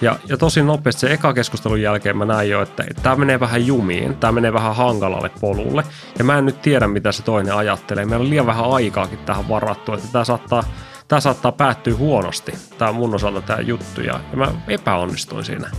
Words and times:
Ja, 0.00 0.16
ja 0.28 0.36
tosi 0.36 0.62
nopeasti 0.62 1.00
se 1.00 1.12
eka 1.12 1.32
keskustelun 1.32 1.82
jälkeen 1.82 2.16
mä 2.16 2.24
näin 2.24 2.50
jo, 2.50 2.62
että 2.62 2.84
tämä 3.02 3.16
menee 3.16 3.40
vähän 3.40 3.66
jumiin, 3.66 4.16
tämä 4.16 4.32
menee 4.32 4.52
vähän 4.52 4.76
hankalalle 4.76 5.30
polulle. 5.40 5.84
Ja 6.18 6.24
mä 6.24 6.38
en 6.38 6.46
nyt 6.46 6.62
tiedä, 6.62 6.88
mitä 6.88 7.12
se 7.12 7.22
toinen 7.22 7.54
ajattelee. 7.54 8.04
Meillä 8.04 8.22
on 8.22 8.30
liian 8.30 8.46
vähän 8.46 8.70
aikaakin 8.70 9.18
tähän 9.18 9.48
varattu, 9.48 9.92
että 9.92 10.08
tämä 10.12 10.24
saattaa, 10.24 10.64
tämä 11.08 11.20
saattaa 11.20 11.52
päättyä 11.52 11.94
huonosti, 11.94 12.52
tämä 12.78 12.92
mun 12.92 13.14
osalta 13.14 13.42
tämä 13.42 13.60
juttu. 13.60 14.00
Ja, 14.00 14.20
ja 14.30 14.36
mä 14.36 14.48
epäonnistuin 14.68 15.44
siinä. 15.44 15.70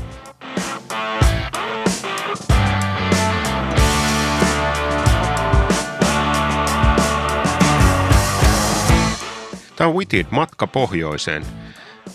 Tämä 9.81 9.89
on 9.89 9.95
Witted 9.95 10.25
matka 10.31 10.67
pohjoiseen. 10.67 11.45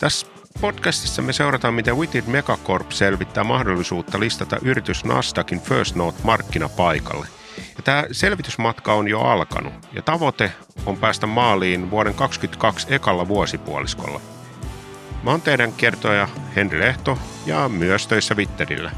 Tässä 0.00 0.26
podcastissa 0.60 1.22
me 1.22 1.32
seurataan, 1.32 1.74
miten 1.74 1.96
Witted 1.96 2.24
Megacorp 2.26 2.90
selvittää 2.90 3.44
mahdollisuutta 3.44 4.20
listata 4.20 4.56
yritys 4.62 5.04
Nasdaqin 5.04 5.60
First 5.60 5.94
Note 5.96 6.18
markkinapaikalle. 6.22 7.26
Ja 7.76 7.82
tämä 7.84 8.04
selvitysmatka 8.12 8.94
on 8.94 9.08
jo 9.08 9.20
alkanut 9.20 9.72
ja 9.92 10.02
tavoite 10.02 10.52
on 10.86 10.96
päästä 10.96 11.26
maaliin 11.26 11.90
vuoden 11.90 12.14
2022 12.14 12.94
ekalla 12.94 13.28
vuosipuoliskolla. 13.28 14.20
Mä 15.22 15.30
oon 15.30 15.42
teidän 15.42 15.72
kertoja 15.72 16.28
Henri 16.56 16.80
Lehto 16.80 17.18
ja 17.46 17.68
myös 17.68 18.06
töissä 18.06 18.34
Witterillä. 18.34 18.90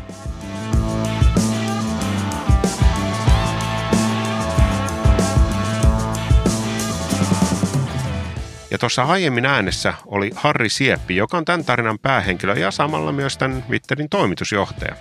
Ja 8.71 8.79
tuossa 8.79 9.03
aiemmin 9.03 9.47
äänessä 9.47 9.95
oli 10.07 10.31
Harri 10.35 10.69
Sieppi, 10.69 11.17
joka 11.17 11.37
on 11.37 11.45
tämän 11.45 11.65
tarinan 11.65 11.99
päähenkilö 11.99 12.55
ja 12.55 12.71
samalla 12.71 13.13
myös 13.13 13.39
tämän 13.39 13.63
Twitterin 13.63 14.09
toimitusjohtaja. 14.09 14.97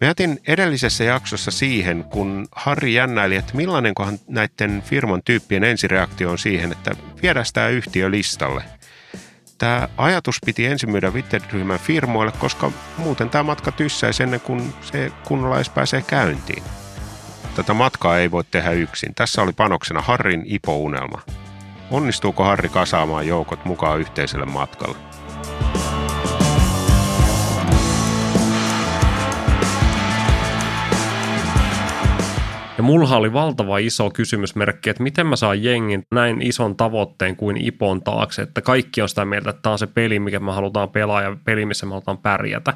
Me 0.00 0.06
jätin 0.06 0.40
edellisessä 0.46 1.04
jaksossa 1.04 1.50
siihen, 1.50 2.04
kun 2.04 2.48
Harri 2.52 2.94
jännäili, 2.94 3.36
että 3.36 3.56
millainenkohan 3.56 4.18
näiden 4.28 4.82
firman 4.86 5.22
tyyppien 5.24 5.64
ensireaktio 5.64 6.30
on 6.30 6.38
siihen, 6.38 6.72
että 6.72 6.90
viedään 7.22 7.46
tämä 7.52 7.68
yhtiö 7.68 8.10
listalle. 8.10 8.64
Tämä 9.58 9.88
ajatus 9.96 10.38
piti 10.46 10.66
ensin 10.66 10.90
myydä 10.90 11.10
Witter-ryhmän 11.10 11.78
firmoille, 11.78 12.32
koska 12.38 12.72
muuten 12.96 13.30
tämä 13.30 13.42
matka 13.42 13.72
tyssäisi 13.72 14.22
ennen 14.22 14.40
kuin 14.40 14.74
se 14.80 15.12
kunnolla 15.24 15.56
edes 15.56 15.68
pääsee 15.68 16.02
käyntiin. 16.02 16.62
Tätä 17.54 17.74
matkaa 17.74 18.18
ei 18.18 18.30
voi 18.30 18.44
tehdä 18.50 18.70
yksin. 18.70 19.14
Tässä 19.14 19.42
oli 19.42 19.52
panoksena 19.52 20.00
Harrin 20.00 20.42
ipo-unelma. 20.46 21.22
Onnistuuko 21.90 22.44
Harri 22.44 22.68
kasaamaan 22.68 23.26
joukot 23.26 23.64
mukaan 23.64 24.00
yhteiselle 24.00 24.46
matkalle? 24.46 24.96
Ja 32.76 32.82
mulla 32.84 33.16
oli 33.16 33.32
valtava 33.32 33.78
iso 33.78 34.10
kysymysmerkki, 34.10 34.90
että 34.90 35.02
miten 35.02 35.26
mä 35.26 35.36
saan 35.36 35.62
jengin 35.62 36.02
näin 36.10 36.42
ison 36.42 36.76
tavoitteen 36.76 37.36
kuin 37.36 37.56
Ipon 37.56 38.02
taakse, 38.02 38.42
että 38.42 38.60
kaikki 38.60 39.02
on 39.02 39.08
sitä 39.08 39.24
mieltä, 39.24 39.50
että 39.50 39.62
tämä 39.62 39.72
on 39.72 39.78
se 39.78 39.86
peli, 39.86 40.18
mikä 40.18 40.40
me 40.40 40.52
halutaan 40.52 40.90
pelaa 40.90 41.22
ja 41.22 41.36
peli, 41.44 41.66
missä 41.66 41.86
me 41.86 41.90
halutaan 41.90 42.18
pärjätä. 42.18 42.74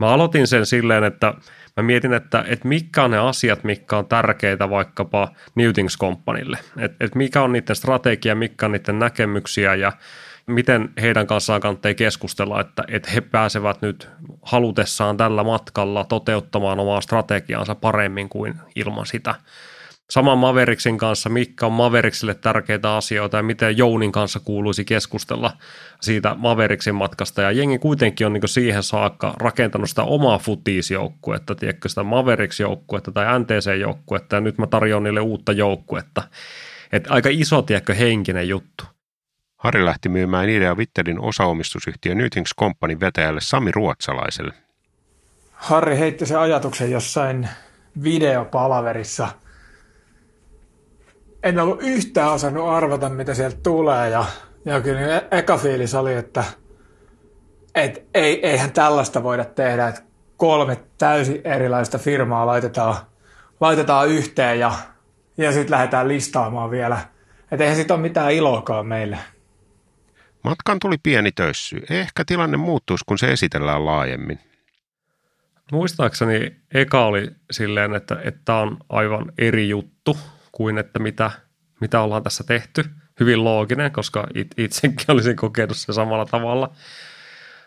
Mä 0.00 0.06
aloitin 0.06 0.46
sen 0.46 0.66
silleen, 0.66 1.04
että 1.04 1.34
mä 1.76 1.82
mietin, 1.82 2.12
että, 2.12 2.44
että 2.48 2.68
mitkä 2.68 3.04
on 3.04 3.10
ne 3.10 3.18
asiat, 3.18 3.64
mitkä 3.64 3.96
on 3.98 4.06
tärkeitä 4.06 4.70
vaikkapa 4.70 5.28
Newtings 5.54 5.98
Companylle. 5.98 6.58
Että 6.78 7.04
että 7.04 7.18
mikä 7.18 7.42
on 7.42 7.52
niiden 7.52 7.76
strategia, 7.76 8.34
mitkä 8.34 8.66
on 8.66 8.72
niiden 8.72 8.98
näkemyksiä 8.98 9.74
ja 9.74 9.92
miten 10.46 10.88
heidän 11.00 11.26
kanssaan 11.26 11.60
kannattaa 11.60 11.94
keskustella, 11.94 12.60
että, 12.60 12.84
että 12.88 13.10
he 13.10 13.20
pääsevät 13.20 13.82
nyt 13.82 14.08
halutessaan 14.42 15.16
tällä 15.16 15.44
matkalla 15.44 16.04
toteuttamaan 16.04 16.80
omaa 16.80 17.00
strategiaansa 17.00 17.74
paremmin 17.74 18.28
kuin 18.28 18.54
ilman 18.76 19.06
sitä– 19.06 19.34
saman 20.12 20.38
Maveriksin 20.38 20.98
kanssa, 20.98 21.28
mitkä 21.28 21.66
on 21.66 21.72
Maveriksille 21.72 22.34
tärkeitä 22.34 22.96
asioita 22.96 23.36
ja 23.36 23.42
miten 23.42 23.76
Jounin 23.76 24.12
kanssa 24.12 24.40
kuuluisi 24.40 24.84
keskustella 24.84 25.56
siitä 26.00 26.34
Maveriksin 26.38 26.94
matkasta. 26.94 27.42
Ja 27.42 27.50
jengi 27.50 27.78
kuitenkin 27.78 28.26
on 28.26 28.32
niin 28.32 28.48
siihen 28.48 28.82
saakka 28.82 29.34
rakentanut 29.40 29.88
sitä 29.88 30.02
omaa 30.02 30.38
futiisjoukkuetta, 30.38 31.54
tiedätkö 31.54 31.88
sitä 31.88 32.02
Mavericks-joukkuetta 32.02 33.12
tai 33.12 33.26
NTC-joukkuetta 33.40 34.36
ja 34.36 34.40
nyt 34.40 34.58
mä 34.58 34.66
tarjoan 34.66 35.02
niille 35.02 35.20
uutta 35.20 35.52
joukkuetta. 35.52 36.22
Että 36.92 37.12
aika 37.12 37.28
iso, 37.32 37.62
tiedätkö, 37.62 37.94
henkinen 37.94 38.48
juttu. 38.48 38.84
Harri 39.56 39.84
lähti 39.84 40.08
myymään 40.08 40.48
idea 40.48 40.74
Witterin 40.74 41.20
osaomistusyhtiö 41.20 42.14
Nytings 42.14 42.54
Company 42.58 43.00
vetäjälle 43.00 43.40
Sami 43.40 43.72
Ruotsalaiselle. 43.72 44.54
Harri 45.52 45.98
heitti 45.98 46.26
se 46.26 46.36
ajatuksen 46.36 46.90
jossain 46.90 47.48
videopalaverissa– 48.02 49.28
en 51.42 51.58
ollut 51.58 51.82
yhtään 51.82 52.32
osannut 52.32 52.68
arvata, 52.68 53.08
mitä 53.08 53.34
sieltä 53.34 53.56
tulee. 53.62 54.10
Ja, 54.10 54.24
ja 54.64 54.80
kyllä 54.80 55.00
e- 55.00 55.28
eka 55.30 55.56
fiilis 55.56 55.94
oli, 55.94 56.14
että 56.14 56.44
et 57.74 58.06
ei, 58.14 58.46
eihän 58.46 58.72
tällaista 58.72 59.22
voida 59.22 59.44
tehdä, 59.44 59.88
että 59.88 60.02
kolme 60.36 60.76
täysin 60.98 61.40
erilaista 61.44 61.98
firmaa 61.98 62.46
laitetaan, 62.46 62.96
laitetaan 63.60 64.08
yhteen 64.08 64.60
ja, 64.60 64.72
ja 65.36 65.52
sitten 65.52 65.70
lähdetään 65.70 66.08
listaamaan 66.08 66.70
vielä. 66.70 66.98
Että 67.52 67.64
eihän 67.64 67.76
siitä 67.76 67.94
ole 67.94 68.02
mitään 68.02 68.32
iloakaan 68.32 68.86
meille. 68.86 69.18
Matkan 70.44 70.78
tuli 70.78 70.96
pieni 71.02 71.32
töyssy. 71.32 71.82
Ehkä 71.90 72.24
tilanne 72.26 72.56
muuttuisi, 72.56 73.04
kun 73.06 73.18
se 73.18 73.32
esitellään 73.32 73.86
laajemmin. 73.86 74.38
Muistaakseni 75.72 76.56
eka 76.74 77.04
oli 77.04 77.30
silleen, 77.50 77.94
että 77.94 78.16
tämä 78.44 78.58
on 78.58 78.76
aivan 78.88 79.32
eri 79.38 79.68
juttu 79.68 80.16
kuin 80.52 80.78
että 80.78 80.98
mitä, 80.98 81.30
mitä 81.80 82.00
ollaan 82.00 82.22
tässä 82.22 82.44
tehty. 82.44 82.84
Hyvin 83.20 83.44
looginen, 83.44 83.92
koska 83.92 84.26
it, 84.34 84.48
itsekin 84.56 85.04
olisin 85.08 85.36
kokenut 85.36 85.76
se 85.76 85.92
samalla 85.92 86.26
tavalla. 86.26 86.72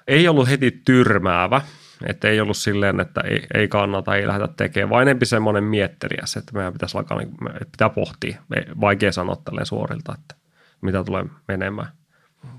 Ei 0.07 0.27
ollut 0.27 0.49
heti 0.49 0.81
tyrmäävä, 0.85 1.61
että 2.05 2.27
ei 2.27 2.41
ollut 2.41 2.57
silleen, 2.57 2.99
että 2.99 3.21
ei, 3.21 3.47
ei 3.53 3.67
kannata, 3.67 4.15
ei 4.15 4.27
lähdetä 4.27 4.53
tekemään, 4.57 4.89
vaan 4.89 5.01
enempi 5.01 5.25
semmoinen 5.25 5.63
miettelijäs, 5.63 6.37
että 6.37 6.53
meidän 6.53 6.73
pitäisi 6.73 6.97
alkaa, 6.97 7.17
niin, 7.17 7.31
pitää 7.71 7.89
pohtia. 7.89 8.41
Vaikea 8.81 9.11
sanoa 9.11 9.35
tälleen 9.35 9.65
suorilta, 9.65 10.15
että 10.21 10.35
mitä 10.81 11.03
tulee 11.03 11.25
menemään. 11.47 11.87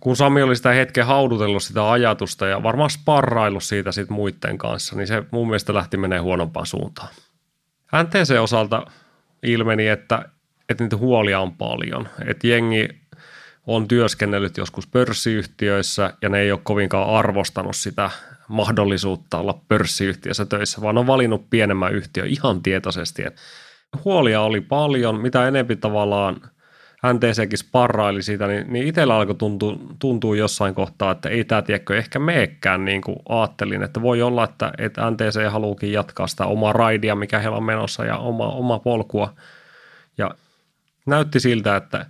Kun 0.00 0.16
Sami 0.16 0.42
oli 0.42 0.56
sitä 0.56 0.70
hetken 0.70 1.06
haudutellut 1.06 1.62
sitä 1.62 1.90
ajatusta 1.90 2.46
ja 2.46 2.62
varmaan 2.62 2.90
sparraillut 2.90 3.62
siitä 3.62 3.92
sit 3.92 4.10
muiden 4.10 4.58
kanssa, 4.58 4.96
niin 4.96 5.06
se 5.06 5.24
mun 5.30 5.46
mielestä 5.46 5.74
lähti 5.74 5.96
menee 5.96 6.18
huonompaan 6.18 6.66
suuntaan. 6.66 7.08
NTC-osalta 8.02 8.86
ilmeni, 9.46 9.88
että, 9.88 10.28
että 10.68 10.84
niitä 10.84 10.96
huolia 10.96 11.40
on 11.40 11.52
paljon. 11.52 12.08
Että 12.26 12.46
jengi 12.46 12.88
on 13.66 13.88
työskennellyt 13.88 14.56
joskus 14.56 14.86
pörssiyhtiöissä 14.86 16.14
ja 16.22 16.28
ne 16.28 16.40
ei 16.40 16.52
ole 16.52 16.60
kovinkaan 16.62 17.10
arvostanut 17.10 17.76
sitä 17.76 18.10
mahdollisuutta 18.48 19.38
olla 19.38 19.60
pörssiyhtiössä 19.68 20.46
töissä, 20.46 20.82
vaan 20.82 20.98
on 20.98 21.06
valinnut 21.06 21.50
pienemmän 21.50 21.94
yhtiön 21.94 22.26
ihan 22.26 22.62
tietoisesti. 22.62 23.22
Että 23.22 23.40
huolia 24.04 24.40
oli 24.40 24.60
paljon, 24.60 25.20
mitä 25.20 25.48
enempi 25.48 25.76
tavallaan 25.76 26.40
NTCkin 27.12 27.58
sparraili 27.58 28.22
siitä, 28.22 28.46
niin, 28.46 28.72
niin 28.72 28.86
itsellä 28.86 29.16
alkoi 29.16 29.34
tuntua, 29.34 29.76
tuntua 29.98 30.36
jossain 30.36 30.74
kohtaa, 30.74 31.12
että 31.12 31.28
ei 31.28 31.44
tämä 31.44 31.62
tiedäkö 31.62 31.96
ehkä 31.96 32.18
meekään 32.18 32.84
niin 32.84 33.02
kuin 33.02 33.16
ajattelin, 33.28 33.82
että 33.82 34.02
voi 34.02 34.22
olla, 34.22 34.44
että, 34.44 34.72
että 34.78 35.10
NTC 35.10 35.50
haluukin 35.50 35.92
jatkaa 35.92 36.26
sitä 36.26 36.46
omaa 36.46 36.72
raidia, 36.72 37.14
mikä 37.14 37.38
heillä 37.38 37.56
on 37.56 37.64
menossa 37.64 38.04
ja 38.04 38.18
oma, 38.18 38.48
oma 38.48 38.78
polkua. 38.78 39.34
Ja 40.18 40.30
näytti 41.06 41.40
siltä, 41.40 41.76
että, 41.76 42.06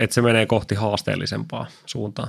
että 0.00 0.14
se 0.14 0.22
menee 0.22 0.46
kohti 0.46 0.74
haasteellisempaa 0.74 1.66
suuntaan. 1.86 2.28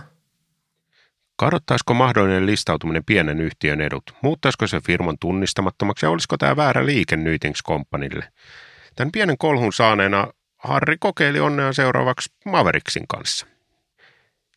Kadottaisiko 1.35 1.93
mahdollinen 1.93 2.45
listautuminen 2.45 3.05
pienen 3.05 3.41
yhtiön 3.41 3.81
edut? 3.81 4.03
Muuttaisiko 4.21 4.67
se 4.67 4.79
firman 4.79 5.17
tunnistamattomaksi 5.19 6.05
ja 6.05 6.09
olisiko 6.09 6.37
tämä 6.37 6.55
väärä 6.55 6.85
liike 6.85 7.17
Nytings 7.17 7.63
Companylle? 7.67 8.27
Tämän 8.95 9.11
pienen 9.11 9.37
kolhun 9.37 9.73
saaneena 9.73 10.27
Harri 10.63 10.97
kokeili 10.99 11.39
onnea 11.39 11.73
seuraavaksi 11.73 12.29
Maveriksin 12.45 13.07
kanssa. 13.07 13.47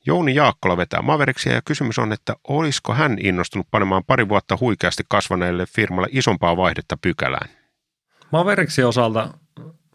Jouni 0.07 0.35
Jaakkola 0.35 0.77
vetää 0.77 1.03
Maveriksia 1.03 1.53
ja 1.53 1.63
kysymys 1.65 1.99
on, 1.99 2.13
että 2.13 2.35
olisiko 2.49 2.95
hän 2.95 3.17
innostunut 3.21 3.67
panemaan 3.71 4.05
pari 4.05 4.29
vuotta 4.29 4.59
huikeasti 4.61 5.03
kasvaneelle 5.09 5.67
firmalle 5.67 6.09
isompaa 6.11 6.57
vaihdetta 6.57 6.97
pykälään? 6.97 7.49
Maveriksin 8.33 8.87
osalta 8.87 9.35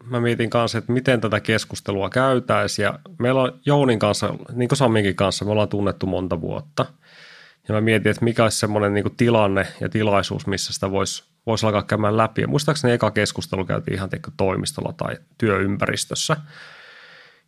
mä 0.04 0.20
mietin 0.20 0.50
kanssa, 0.50 0.78
että 0.78 0.92
miten 0.92 1.20
tätä 1.20 1.40
keskustelua 1.40 2.10
käytäisiin 2.10 2.84
ja 2.84 2.98
meillä 3.18 3.42
on 3.42 3.60
Jounin 3.66 3.98
kanssa, 3.98 4.34
niin 4.52 4.68
kuin 4.68 4.76
Saminkin 4.76 5.16
kanssa, 5.16 5.44
me 5.44 5.50
ollaan 5.50 5.68
tunnettu 5.68 6.06
monta 6.06 6.40
vuotta. 6.40 6.86
Ja 7.68 7.74
mä 7.74 7.80
mietin, 7.80 8.10
että 8.10 8.24
mikä 8.24 8.42
olisi 8.42 8.58
semmoinen 8.58 8.94
niin 8.94 9.16
tilanne 9.16 9.66
ja 9.80 9.88
tilaisuus, 9.88 10.46
missä 10.46 10.72
sitä 10.72 10.90
voisi 10.90 11.31
voisi 11.46 11.66
alkaa 11.66 11.82
käymään 11.82 12.16
läpi. 12.16 12.40
Ja 12.40 12.48
muistaakseni 12.48 12.94
eka 12.94 13.10
keskustelu 13.10 13.64
käytiin 13.64 13.94
ihan 13.94 14.08
toimistolla 14.36 14.92
tai 14.92 15.16
työympäristössä. 15.38 16.36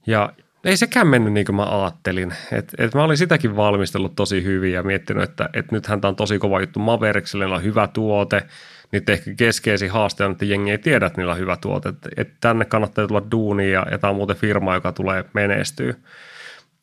Ja 0.07 0.33
ei 0.65 0.77
sekään 0.77 1.07
mennyt 1.07 1.33
niin 1.33 1.47
kuin 1.47 1.57
mä 1.57 1.83
ajattelin. 1.83 2.35
Et, 2.53 2.75
et 2.79 2.95
mä 2.95 3.05
olin 3.05 3.17
sitäkin 3.17 3.57
valmistellut 3.57 4.17
tosi 4.17 4.45
hyvin 4.45 4.73
ja 4.73 4.83
miettinyt, 4.83 5.23
että 5.23 5.49
et 5.53 5.73
nythän 5.73 6.01
tämä 6.01 6.09
on 6.09 6.17
tosi 6.17 6.39
kova 6.39 6.61
juttu 6.61 6.81
Mavericksille, 6.81 7.47
on 7.47 7.63
hyvä 7.63 7.87
tuote. 7.87 8.43
Niitä 8.93 9.13
ehkä 9.13 9.35
keskeisin 9.37 9.91
haaste 9.91 10.25
on, 10.25 10.33
että 10.33 10.45
jengi 10.45 10.71
ei 10.71 10.79
tiedä, 10.79 11.07
että 11.07 11.21
niillä 11.21 11.33
on 11.33 11.39
hyvä 11.39 11.57
tuote. 11.57 11.89
Et, 11.89 11.97
et 12.17 12.31
tänne 12.41 12.65
kannattaa 12.65 13.07
tulla 13.07 13.31
duuniin 13.31 13.73
ja, 13.73 13.87
ja 13.91 13.99
tämä 13.99 14.11
on 14.11 14.17
muuten 14.17 14.37
firma, 14.37 14.75
joka 14.75 14.93
tulee 14.93 15.25
menestyä. 15.33 15.95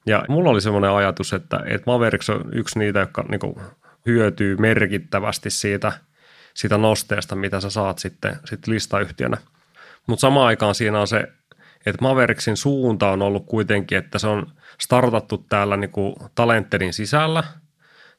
Ja 0.05 0.25
mulla 0.27 0.49
oli 0.49 0.61
semmoinen 0.61 0.91
ajatus, 0.91 1.33
että, 1.33 1.63
että 1.65 1.91
Mavericks 1.91 2.29
on 2.29 2.49
yksi 2.53 2.79
niitä, 2.79 2.99
jotka 2.99 3.25
niin 3.29 3.39
kuin, 3.39 3.55
hyötyy 4.05 4.57
merkittävästi 4.57 5.49
siitä, 5.49 5.91
siitä 6.53 6.77
nosteesta, 6.77 7.35
mitä 7.35 7.59
sä 7.59 7.69
saat 7.69 7.99
sitten, 7.99 8.35
sitten 8.45 8.73
listayhtiönä. 8.73 9.37
Mutta 10.07 10.21
samaan 10.21 10.47
aikaan 10.47 10.75
siinä 10.75 10.99
on 10.99 11.07
se 11.07 11.27
että 11.85 12.01
Mavericksin 12.01 12.57
suunta 12.57 13.11
on 13.11 13.21
ollut 13.21 13.45
kuitenkin, 13.45 13.97
että 13.97 14.19
se 14.19 14.27
on 14.27 14.51
startattu 14.81 15.37
täällä 15.37 15.77
niin 15.77 15.91
kuin 15.91 16.15
Talentterin 16.35 16.93
sisällä 16.93 17.43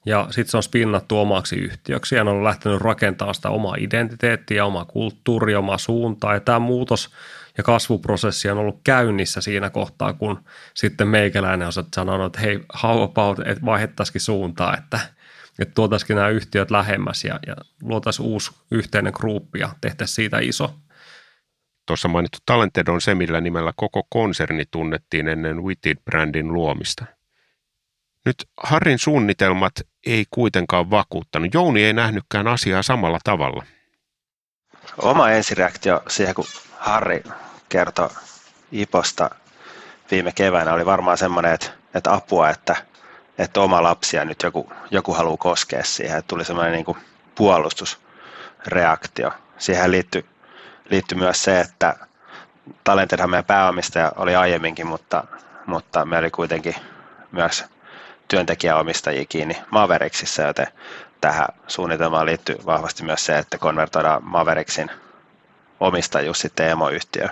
ja 0.07 0.27
sitten 0.31 0.51
se 0.51 0.57
on 0.57 0.63
spinnattu 0.63 1.19
omaksi 1.19 1.57
yhtiöksi 1.57 2.15
ja 2.15 2.25
ne 2.25 2.31
on 2.31 2.45
lähtenyt 2.45 2.81
rakentamaan 2.81 3.35
sitä 3.35 3.51
omaa 3.51 3.75
identiteettiä, 3.79 4.65
omaa 4.65 4.85
kulttuuria, 4.85 5.59
omaa 5.59 5.79
suuntaa 5.79 6.35
ja 6.35 6.41
tämä 6.41 6.59
muutos 6.59 7.11
ja 7.59 7.63
kasvuprosessi 7.63 8.51
on 8.51 8.59
ollut 8.59 8.81
käynnissä 8.85 9.41
siinä 9.41 9.71
kohtaa, 9.71 10.13
kun 10.13 10.45
sitten 10.75 11.09
meikäläinen 11.09 11.67
on 11.67 11.73
sanonut, 11.95 12.27
että 12.27 12.41
hei, 12.41 12.61
how 12.83 13.03
about, 13.03 13.39
että 13.39 13.65
vaihdettaisikin 13.65 14.21
suuntaa, 14.21 14.77
että, 14.77 15.01
että 15.59 15.75
tuotaisikin 15.75 16.17
nämä 16.17 16.29
yhtiöt 16.29 16.71
lähemmäs 16.71 17.25
ja, 17.25 17.41
ja 17.47 17.57
luotaisiin 17.83 18.27
uusi 18.27 18.51
yhteinen 18.71 19.13
gruppi 19.17 19.59
ja 19.59 19.75
tehtäisiin 19.81 20.15
siitä 20.15 20.39
iso. 20.39 20.75
Tuossa 21.87 22.09
mainittu 22.09 22.39
Talented 22.47 22.89
on 22.89 23.01
se, 23.01 23.15
millä 23.15 23.41
nimellä 23.41 23.73
koko 23.77 24.03
konserni 24.09 24.65
tunnettiin 24.71 25.29
ennen 25.29 25.57
Witted-brändin 25.57 26.53
luomista. 26.53 27.05
Nyt 28.27 28.49
Harrin 28.63 28.99
suunnitelmat 28.99 29.73
ei 30.07 30.25
kuitenkaan 30.31 30.91
vakuuttanut. 30.91 31.55
Jouni 31.55 31.85
ei 31.85 31.93
nähnytkään 31.93 32.49
asiaa 32.49 32.83
samalla 32.83 33.19
tavalla. 33.25 33.65
Oma 34.99 35.31
ensireaktio 35.31 36.03
siihen, 36.09 36.35
kun 36.35 36.45
Harri 36.79 37.23
kertoi 37.69 38.09
Iposta 38.73 39.31
viime 40.11 40.33
keväänä, 40.33 40.73
oli 40.73 40.87
varmaan 40.87 41.19
semmoinen, 41.19 41.53
että, 41.53 41.71
että 41.95 42.13
apua, 42.13 42.51
että, 42.51 42.77
että 43.39 43.61
oma 43.61 43.83
lapsi 43.83 44.17
ja 44.17 44.25
nyt 44.25 44.43
joku, 44.43 44.73
joku 44.91 45.15
haluaa 45.15 45.37
koskea 45.37 45.85
siihen. 45.85 46.19
Että 46.19 46.29
tuli 46.29 46.45
semmoinen 46.45 46.73
niin 46.73 46.85
kuin 46.85 46.99
puolustusreaktio. 47.35 49.31
Siihen 49.59 49.91
liittyi 49.91 50.27
liittyi 50.91 51.19
myös 51.19 51.45
se, 51.45 51.61
että 51.61 51.97
Talentedhan 52.85 53.31
meidän 53.31 53.45
pääomistaja 53.45 54.13
oli 54.17 54.35
aiemminkin, 54.37 54.87
mutta, 54.87 55.25
mutta 55.67 56.05
me 56.05 56.19
oli 56.19 56.31
kuitenkin 56.31 56.75
myös 57.33 57.65
työntekijäomistajia 58.29 59.25
kiinni 59.29 59.57
Mavericksissa, 59.71 60.43
joten 60.43 60.67
tähän 61.21 61.47
suunnitelmaan 61.67 62.27
liittyy 62.27 62.57
vahvasti 62.67 63.05
myös 63.05 63.27
se, 63.27 63.39
että 63.39 63.59
konvertoidaan 63.59 64.25
Mavericksin 64.25 64.91
omistajuus 65.81 66.41
sitten 66.41 66.69
emoyhtiöön. 66.71 67.31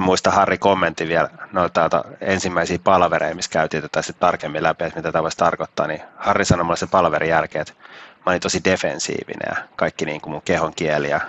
Muista 0.00 0.30
Harri 0.30 0.58
kommentti 0.58 1.08
vielä 1.08 1.30
noita 1.52 2.04
ensimmäisiä 2.20 2.78
palvereja, 2.84 3.34
missä 3.34 3.50
käytiin 3.50 3.82
tätä 3.82 4.02
sitten 4.02 4.20
tarkemmin 4.20 4.62
läpi, 4.62 4.84
että 4.84 4.98
mitä 4.98 5.12
tämä 5.12 5.22
voisi 5.22 5.36
tarkoittaa, 5.36 5.86
niin 5.86 6.00
Harri 6.16 6.44
sanoi 6.44 6.64
mulle 6.64 6.76
sen 6.76 6.88
palverin 6.88 7.28
jälkeen, 7.28 7.62
että 7.62 7.74
mä 8.16 8.22
olin 8.26 8.40
tosi 8.40 8.60
defensiivinen 8.64 9.46
ja 9.48 9.56
kaikki 9.76 10.04
niin 10.04 10.20
kuin 10.20 10.32
mun 10.32 10.42
kehon 10.42 10.72
kieli 10.76 11.10
ja 11.10 11.20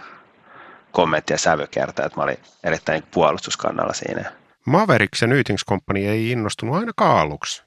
kommentti 0.92 1.34
ja 1.34 1.38
sävy 1.38 1.68
kertaa, 1.68 2.06
että 2.06 2.18
mä 2.18 2.24
olin 2.24 2.38
erittäin 2.64 3.04
puolustuskannalla 3.12 3.94
siinä. 3.94 4.32
Mavericks 4.66 5.22
ja 5.22 5.28
Company 5.70 6.00
ei 6.00 6.32
innostunut 6.32 6.76
ainakaan 6.76 7.20
aluksi. 7.20 7.64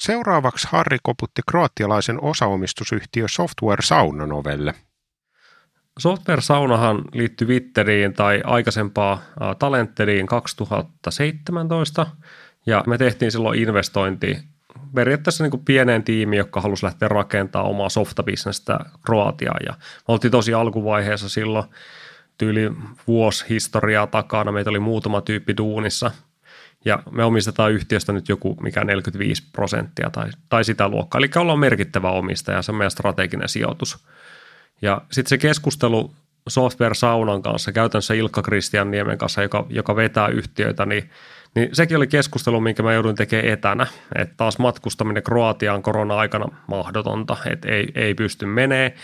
Seuraavaksi 0.00 0.68
Harri 0.70 0.98
koputti 1.02 1.42
kroatialaisen 1.50 2.22
osaomistusyhtiö 2.22 3.26
Software 3.28 3.82
Sauna 3.82 4.26
novelle. 4.26 4.74
Software 5.98 6.40
Saunahan 6.40 7.02
liittyi 7.12 7.48
Witteriin 7.48 8.12
tai 8.12 8.40
aikaisempaa 8.44 9.22
Talenteriin 9.58 10.26
2017 10.26 12.06
ja 12.66 12.84
me 12.86 12.98
tehtiin 12.98 13.32
silloin 13.32 13.58
investointi 13.58 14.38
periaatteessa 14.94 15.44
niin 15.44 15.50
kuin 15.50 15.64
pieneen 15.64 16.02
tiimiin, 16.02 16.38
joka 16.38 16.60
halusi 16.60 16.84
lähteä 16.84 17.08
rakentamaan 17.08 17.70
omaa 17.70 17.88
softabisnestä 17.88 18.78
Kroatiaan. 19.06 19.60
Ja 19.66 19.72
me 19.72 20.12
oltiin 20.12 20.30
tosi 20.30 20.54
alkuvaiheessa 20.54 21.28
silloin 21.28 21.64
tyyli 22.38 22.72
vuosi 23.06 23.44
historiaa 23.48 24.06
takana. 24.06 24.52
Meitä 24.52 24.70
oli 24.70 24.78
muutama 24.78 25.20
tyyppi 25.20 25.56
duunissa. 25.56 26.10
Ja 26.84 27.02
me 27.10 27.24
omistetaan 27.24 27.72
yhtiöstä 27.72 28.12
nyt 28.12 28.28
joku 28.28 28.56
mikä 28.60 28.84
45 28.84 29.42
prosenttia 29.52 30.10
tai, 30.10 30.30
tai 30.48 30.64
sitä 30.64 30.88
luokkaa. 30.88 31.18
Eli 31.18 31.30
ollaan 31.36 31.58
merkittävä 31.58 32.10
omistaja, 32.10 32.62
se 32.62 32.72
on 32.72 32.78
meidän 32.78 32.90
strateginen 32.90 33.48
sijoitus. 33.48 34.06
Ja 34.82 35.00
sitten 35.12 35.28
se 35.28 35.38
keskustelu 35.38 36.10
Software 36.48 36.94
Saunan 36.94 37.42
kanssa, 37.42 37.72
käytännössä 37.72 38.14
Ilkka 38.14 38.42
Kristian 38.42 38.90
Niemen 38.90 39.18
kanssa, 39.18 39.42
joka, 39.42 39.66
joka 39.68 39.96
vetää 39.96 40.28
yhtiöitä, 40.28 40.86
niin 40.86 41.10
niin 41.56 41.68
sekin 41.72 41.96
oli 41.96 42.06
keskustelu, 42.06 42.60
minkä 42.60 42.82
mä 42.82 42.92
joudun 42.92 43.14
tekemään 43.14 43.52
etänä. 43.52 43.86
Että 44.14 44.34
taas 44.36 44.58
matkustaminen 44.58 45.22
Kroatiaan 45.22 45.82
korona-aikana 45.82 46.46
mahdotonta, 46.66 47.36
että 47.50 47.68
ei, 47.68 47.88
ei 47.94 48.14
pysty 48.14 48.46
menee. 48.46 48.94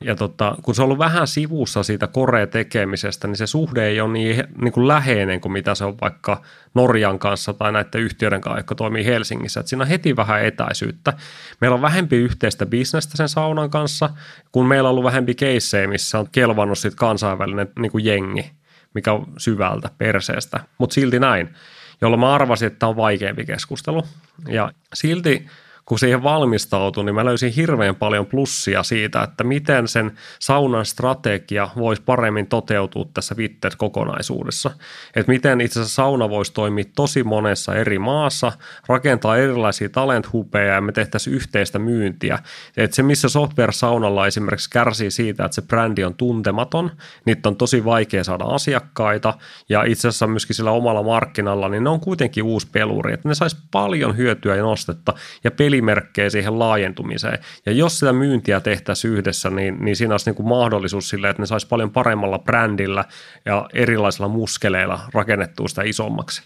Ja 0.00 0.14
tota, 0.16 0.54
kun 0.62 0.74
se 0.74 0.82
on 0.82 0.84
ollut 0.84 0.98
vähän 0.98 1.26
sivussa 1.26 1.82
siitä 1.82 2.06
Korea-tekemisestä, 2.06 3.28
niin 3.28 3.36
se 3.36 3.46
suhde 3.46 3.86
ei 3.86 4.00
ole 4.00 4.12
niin, 4.12 4.44
niin 4.60 4.72
kuin 4.72 4.88
läheinen 4.88 5.40
kuin 5.40 5.52
mitä 5.52 5.74
se 5.74 5.84
on 5.84 5.96
vaikka 6.00 6.42
Norjan 6.74 7.18
kanssa 7.18 7.52
tai 7.52 7.72
näiden 7.72 8.00
yhtiöiden 8.00 8.40
kanssa, 8.40 8.58
jotka 8.58 8.74
toimii 8.74 9.04
Helsingissä. 9.04 9.60
Et 9.60 9.66
siinä 9.66 9.82
on 9.82 9.88
heti 9.88 10.16
vähän 10.16 10.44
etäisyyttä. 10.44 11.12
Meillä 11.60 11.74
on 11.74 11.82
vähempi 11.82 12.16
yhteistä 12.16 12.66
bisnestä 12.66 13.16
sen 13.16 13.28
saunan 13.28 13.70
kanssa, 13.70 14.10
kun 14.52 14.66
meillä 14.66 14.88
on 14.88 14.90
ollut 14.90 15.04
vähempi 15.04 15.34
keissejä, 15.34 15.88
missä 15.88 16.18
on 16.18 16.28
kelvannut 16.32 16.78
sit 16.78 16.94
kansainvälinen 16.94 17.68
niin 17.78 17.92
kuin 17.92 18.04
jengi, 18.04 18.50
mikä 18.94 19.12
on 19.12 19.26
syvältä 19.38 19.90
perseestä. 19.98 20.60
Mutta 20.78 20.94
silti 20.94 21.18
näin 21.18 21.54
jolloin 22.00 22.20
mä 22.20 22.34
arvasin, 22.34 22.66
että 22.66 22.78
tämä 22.78 22.90
on 22.90 22.96
vaikeampi 22.96 23.44
keskustelu. 23.44 24.04
Ja 24.48 24.72
silti 24.94 25.46
kun 25.88 25.98
siihen 25.98 26.22
valmistautui, 26.22 27.04
niin 27.04 27.14
mä 27.14 27.24
löysin 27.24 27.52
hirveän 27.52 27.96
paljon 27.96 28.26
plussia 28.26 28.82
siitä, 28.82 29.22
että 29.22 29.44
miten 29.44 29.88
sen 29.88 30.12
saunan 30.38 30.86
strategia 30.86 31.68
voisi 31.76 32.02
paremmin 32.02 32.46
toteutua 32.46 33.04
tässä 33.14 33.36
Vitter-kokonaisuudessa. 33.36 34.70
Että 35.16 35.32
miten 35.32 35.60
itse 35.60 35.80
asiassa 35.80 35.94
sauna 35.94 36.30
voisi 36.30 36.52
toimia 36.52 36.84
tosi 36.96 37.24
monessa 37.24 37.74
eri 37.74 37.98
maassa, 37.98 38.52
rakentaa 38.88 39.36
erilaisia 39.36 39.88
talent-hupeja 39.88 40.74
ja 40.74 40.80
me 40.80 40.92
tehtäisiin 40.92 41.36
yhteistä 41.36 41.78
myyntiä. 41.78 42.38
Että 42.76 42.94
se, 42.94 43.02
missä 43.02 43.28
software-saunalla 43.28 44.26
esimerkiksi 44.26 44.70
kärsii 44.70 45.10
siitä, 45.10 45.44
että 45.44 45.54
se 45.54 45.62
brändi 45.62 46.04
on 46.04 46.14
tuntematon, 46.14 46.90
niitä 47.24 47.48
on 47.48 47.56
tosi 47.56 47.84
vaikea 47.84 48.24
saada 48.24 48.44
asiakkaita 48.44 49.34
ja 49.68 49.84
itse 49.84 50.08
asiassa 50.08 50.26
myöskin 50.26 50.56
sillä 50.56 50.70
omalla 50.70 51.02
markkinalla, 51.02 51.68
niin 51.68 51.84
ne 51.84 51.90
on 51.90 52.00
kuitenkin 52.00 52.44
uusi 52.44 52.66
peluri, 52.72 53.12
että 53.12 53.28
ne 53.28 53.34
saisi 53.34 53.56
paljon 53.70 54.16
hyötyä 54.16 54.56
ja 54.56 54.62
nostetta 54.62 55.14
ja 55.44 55.50
peli 55.50 55.77
pelimerkkejä 55.78 56.30
siihen 56.30 56.58
laajentumiseen. 56.58 57.38
Ja 57.66 57.72
jos 57.72 57.98
sitä 57.98 58.12
myyntiä 58.12 58.60
tehtäisiin 58.60 59.14
yhdessä, 59.14 59.50
niin, 59.50 59.76
niin 59.80 59.96
siinä 59.96 60.14
olisi 60.14 60.30
niin 60.30 60.34
kuin 60.34 60.48
mahdollisuus 60.48 61.08
sille, 61.08 61.30
että 61.30 61.42
ne 61.42 61.46
saisi 61.46 61.66
paljon 61.66 61.90
paremmalla 61.90 62.38
brändillä 62.38 63.04
ja 63.44 63.68
erilaisilla 63.74 64.28
muskeleilla 64.28 65.00
rakennettua 65.14 65.68
sitä 65.68 65.82
isommaksi. 65.82 66.42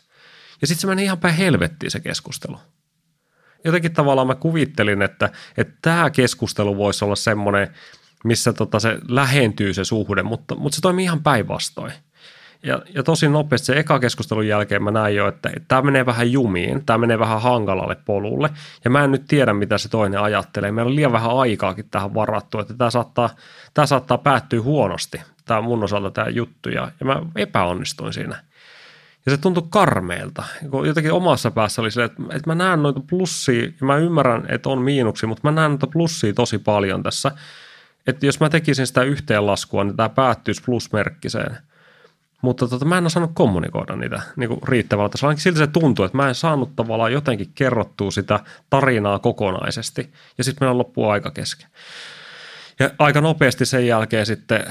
Ja 0.61 0.67
sitten 0.67 0.81
se 0.81 0.87
meni 0.87 1.05
ihan 1.05 1.19
päin 1.19 1.35
helvettiin 1.35 1.91
se 1.91 2.01
keskustelu. 2.01 2.57
Jotenkin 3.65 3.93
tavallaan 3.93 4.27
mä 4.27 4.35
kuvittelin, 4.35 5.03
että, 5.03 5.31
että 5.57 5.75
tämä 5.83 6.11
keskustelu 6.11 6.77
voisi 6.77 7.05
olla 7.05 7.17
semmoinen, 7.17 7.69
missä 8.25 8.53
tota 8.53 8.81
se 8.81 8.99
lähentyy 9.09 9.75
se 9.75 9.85
suhde, 9.85 10.23
mutta, 10.23 10.55
mutta 10.55 10.77
se 10.77 10.83
toimii 10.83 11.05
ihan 11.05 11.23
päinvastoin. 11.23 11.93
Ja, 12.63 12.83
ja 12.95 13.03
tosi 13.03 13.29
nopeasti 13.29 13.67
se 13.67 13.79
eka 13.79 13.99
keskustelun 13.99 14.49
jälkeen 14.49 14.83
mä 14.83 14.91
näin 14.91 15.17
jo, 15.17 15.29
että, 15.29 15.51
tämä 15.69 15.83
menee 15.83 16.07
vähän 16.07 16.33
jumiin, 16.33 16.87
tämä 16.87 16.99
menee 16.99 17.19
vähän 17.19 17.43
hankalalle 17.43 17.97
polulle. 18.05 18.51
Ja 18.85 18.91
mä 18.91 19.05
en 19.05 19.11
nyt 19.11 19.25
tiedä, 19.29 19.53
mitä 19.53 19.79
se 19.79 19.89
toinen 19.89 20.21
ajattelee. 20.21 20.73
Meillä 20.73 20.89
on 20.89 20.97
liian 20.97 21.13
vähän 21.13 21.37
aikaakin 21.37 21.89
tähän 21.91 22.15
varattu, 22.15 22.59
että 22.59 22.75
tämä 22.75 22.91
saattaa, 22.91 23.31
tämä 23.75 23.87
saattaa 23.87 24.19
päättyä 24.19 24.63
huonosti, 24.63 25.21
tämä 25.45 25.61
mun 25.61 25.85
osalta 25.85 26.11
tämä 26.11 26.29
juttu. 26.29 26.69
Ja, 26.69 26.93
ja 27.01 27.07
mä 27.07 27.23
epäonnistuin 27.37 28.13
siinä. 28.13 28.45
Ja 29.27 29.33
se 29.33 29.37
tuntui 29.37 29.67
karmeelta. 29.71 30.45
Jotenkin 30.87 31.13
omassa 31.13 31.51
päässä 31.51 31.83
oli 31.83 31.91
se, 31.91 32.05
että, 32.05 32.23
että 32.31 32.51
mä 32.51 32.55
näen 32.55 32.83
noita 32.83 33.01
plussia, 33.11 33.65
ja 33.65 33.87
mä 33.87 33.97
ymmärrän, 33.97 34.47
että 34.49 34.69
on 34.69 34.79
miinuksia, 34.83 35.29
mutta 35.29 35.49
mä 35.49 35.53
näen 35.53 35.71
noita 35.71 35.87
plussia 35.87 36.33
tosi 36.33 36.59
paljon 36.59 37.03
tässä. 37.03 37.33
Että 38.07 38.27
jos 38.27 38.41
mä 38.41 38.49
tekisin 38.49 38.87
sitä 38.87 39.03
yhteenlaskua, 39.03 39.85
niin 39.85 39.97
tämä 39.97 40.09
päättyisi 40.09 40.63
plusmerkkiseen– 40.65 41.59
mutta 42.43 42.69
tota, 42.69 42.85
mä 42.85 42.99
en 42.99 43.07
osannut 43.07 43.31
kommunikoida 43.35 43.97
niitä 43.97 44.23
niin 44.37 44.49
kuin 44.49 44.61
riittävällä 44.69 45.09
tasolla. 45.09 45.31
Ainakin 45.31 45.43
siltä 45.43 45.59
se 45.59 45.67
tuntuu, 45.67 46.05
että 46.05 46.17
mä 46.17 46.29
en 46.29 46.35
saanut 46.35 46.77
tavallaan 46.77 47.13
jotenkin 47.13 47.51
kerrottua 47.55 48.11
sitä 48.11 48.41
tarinaa 48.71 49.19
kokonaisesti. 49.19 50.13
Ja 50.39 50.45
sitten 50.45 50.67
meillä 50.67 50.79
loppuu 50.79 51.09
aika 51.09 51.31
kesken. 51.31 51.69
Ja 52.79 52.91
aika 52.99 53.21
nopeasti 53.21 53.67
sen 53.67 53.87
jälkeen 53.87 54.27
sitten 54.27 54.65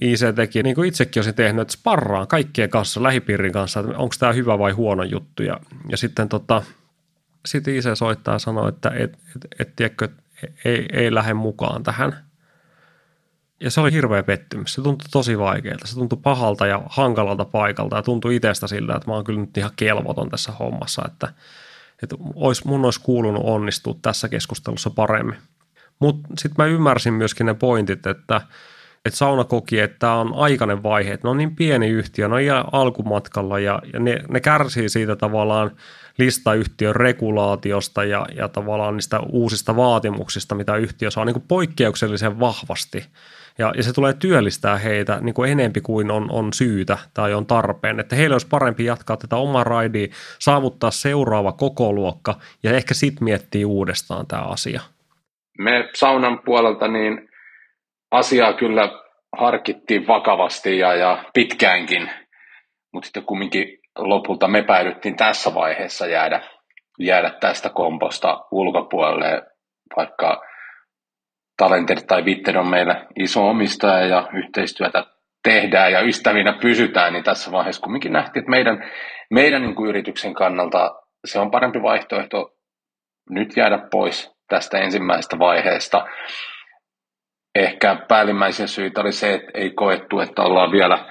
IC 0.00 0.34
teki, 0.34 0.62
niin 0.62 0.74
kuin 0.74 0.88
itsekin 0.88 1.20
olisin 1.20 1.34
tehnyt, 1.34 1.62
että 1.62 1.72
sparraan 1.72 2.26
kaikkien 2.26 2.70
kanssa, 2.70 3.02
lähipiirin 3.02 3.52
kanssa, 3.52 3.80
että 3.80 3.98
onko 3.98 4.14
tämä 4.18 4.32
hyvä 4.32 4.58
vai 4.58 4.72
huono 4.72 5.02
juttu. 5.02 5.42
Ja, 5.42 5.60
ja 5.88 5.96
sitten 5.96 6.28
tota, 6.28 6.62
sit 7.46 7.68
IC 7.68 7.84
soittaa 7.94 8.34
ja 8.34 8.38
sanoo, 8.38 8.68
että 8.68 8.90
et, 8.90 9.12
et, 9.12 9.46
et, 9.58 9.76
tiedätkö, 9.76 10.08
ei, 10.64 10.86
ei 10.92 11.14
lähde 11.14 11.34
mukaan 11.34 11.82
tähän. 11.82 12.25
Ja 13.60 13.70
se 13.70 13.80
oli 13.80 13.92
hirveä 13.92 14.22
pettymys. 14.22 14.74
Se 14.74 14.82
tuntui 14.82 15.08
tosi 15.10 15.38
vaikealta. 15.38 15.86
Se 15.86 15.94
tuntui 15.94 16.18
pahalta 16.22 16.66
ja 16.66 16.82
hankalalta 16.86 17.44
paikalta 17.44 17.96
ja 17.96 18.02
tuntui 18.02 18.36
itsestä 18.36 18.66
siltä, 18.66 18.94
että 18.94 19.10
mä 19.10 19.14
oon 19.14 19.24
kyllä 19.24 19.40
nyt 19.40 19.56
ihan 19.56 19.70
kelvoton 19.76 20.28
tässä 20.28 20.52
hommassa, 20.52 21.02
että, 21.06 21.32
että 22.02 22.16
ois, 22.34 22.64
mun 22.64 22.84
olisi 22.84 23.00
kuulunut 23.00 23.42
onnistua 23.44 23.94
tässä 24.02 24.28
keskustelussa 24.28 24.90
paremmin. 24.90 25.36
Mutta 25.98 26.28
sitten 26.38 26.64
mä 26.64 26.70
ymmärsin 26.70 27.14
myöskin 27.14 27.46
ne 27.46 27.54
pointit, 27.54 28.06
että, 28.06 28.40
että 29.04 29.18
sauna 29.18 29.44
koki, 29.44 29.80
että 29.80 29.98
tämä 29.98 30.14
on 30.14 30.34
aikainen 30.34 30.82
vaihe, 30.82 31.12
että 31.12 31.26
ne 31.26 31.30
on 31.30 31.36
niin 31.36 31.56
pieni 31.56 31.88
yhtiö, 31.88 32.28
ne 32.28 32.34
on 32.34 32.40
ihan 32.40 32.64
alkumatkalla 32.72 33.58
ja, 33.58 33.82
ja 33.92 34.00
ne, 34.00 34.20
ne 34.28 34.40
kärsii 34.40 34.88
siitä 34.88 35.16
tavallaan 35.16 35.70
listayhtiön 36.18 36.96
regulaatiosta 36.96 38.04
ja, 38.04 38.26
ja 38.36 38.48
tavallaan 38.48 38.94
niistä 38.96 39.20
uusista 39.20 39.76
vaatimuksista, 39.76 40.54
mitä 40.54 40.76
yhtiö 40.76 41.10
saa 41.10 41.24
niin 41.24 41.44
poikkeuksellisen 41.48 42.40
vahvasti. 42.40 43.06
Ja, 43.58 43.72
ja 43.76 43.82
se 43.82 43.92
tulee 43.92 44.12
työllistää 44.12 44.76
heitä 44.76 45.18
niin 45.20 45.34
kuin 45.34 45.50
enempi 45.50 45.80
kuin 45.80 46.10
on, 46.10 46.30
on 46.30 46.52
syytä 46.52 46.98
tai 47.14 47.34
on 47.34 47.46
tarpeen. 47.46 48.00
Että 48.00 48.16
heille 48.16 48.34
olisi 48.34 48.46
parempi 48.50 48.84
jatkaa 48.84 49.16
tätä 49.16 49.36
omaa 49.36 49.64
raidia, 49.64 50.06
saavuttaa 50.38 50.90
seuraava 50.90 51.52
koko 51.52 51.92
luokka 51.92 52.34
ja 52.62 52.72
ehkä 52.72 52.94
sitten 52.94 53.24
miettiä 53.24 53.66
uudestaan 53.66 54.26
tämä 54.26 54.42
asia– 54.42 54.80
me 55.58 55.88
saunan 55.94 56.38
puolelta 56.44 56.88
niin 56.88 57.28
asiaa 58.10 58.52
kyllä 58.52 58.90
harkittiin 59.38 60.06
vakavasti 60.06 60.78
ja, 60.78 60.94
ja 60.94 61.24
pitkäänkin, 61.34 62.10
mutta 62.92 63.06
sitten 63.06 63.24
kumminkin 63.24 63.78
lopulta 63.98 64.48
me 64.48 64.62
päädyttiin 64.62 65.16
tässä 65.16 65.54
vaiheessa 65.54 66.06
jäädä, 66.06 66.40
jäädä 66.98 67.30
tästä 67.40 67.68
komposta 67.68 68.44
ulkopuolelle, 68.50 69.42
vaikka 69.96 70.42
Talented 71.56 71.98
tai 72.06 72.24
Vitten 72.24 72.56
on 72.56 72.66
meillä 72.66 73.06
iso 73.18 73.48
omistaja 73.48 74.06
ja 74.06 74.28
yhteistyötä 74.32 75.04
tehdään 75.42 75.92
ja 75.92 76.00
ystävinä 76.00 76.52
pysytään, 76.52 77.12
niin 77.12 77.24
tässä 77.24 77.52
vaiheessa 77.52 77.82
kumminkin 77.82 78.12
nähtiin, 78.12 78.40
että 78.40 78.50
meidän, 78.50 78.90
meidän 79.30 79.62
niin 79.62 79.74
kuin 79.74 79.88
yrityksen 79.88 80.34
kannalta 80.34 80.94
se 81.24 81.38
on 81.38 81.50
parempi 81.50 81.82
vaihtoehto 81.82 82.56
nyt 83.30 83.56
jäädä 83.56 83.78
pois 83.90 84.36
tästä 84.48 84.78
ensimmäisestä 84.78 85.38
vaiheesta. 85.38 86.06
Ehkä 87.54 87.96
päällimmäisiä 88.08 88.66
syitä 88.66 89.00
oli 89.00 89.12
se, 89.12 89.34
että 89.34 89.50
ei 89.54 89.70
koettu, 89.70 90.20
että 90.20 90.42
ollaan 90.42 90.72
vielä 90.72 91.04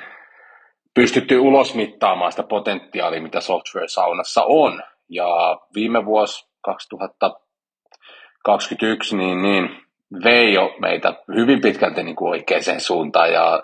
pystytty 0.94 1.38
ulosmittaamaan 1.38 2.32
sitä 2.32 2.44
potentiaalia, 2.44 3.22
mitä 3.22 3.42
software-saunassa 3.42 4.44
on. 4.44 4.84
Ja 5.10 5.28
viime 5.76 6.06
vuosi 6.06 6.50
2021 6.62 9.18
niin, 9.18 9.42
niin 9.42 9.85
vei 10.24 10.54
jo 10.54 10.76
meitä 10.82 11.14
hyvin 11.36 11.62
pitkälti 11.62 12.04
niin 12.04 12.16
kuin 12.16 12.30
oikeaan 12.30 12.80
suuntaan 12.80 13.34
ja 13.34 13.64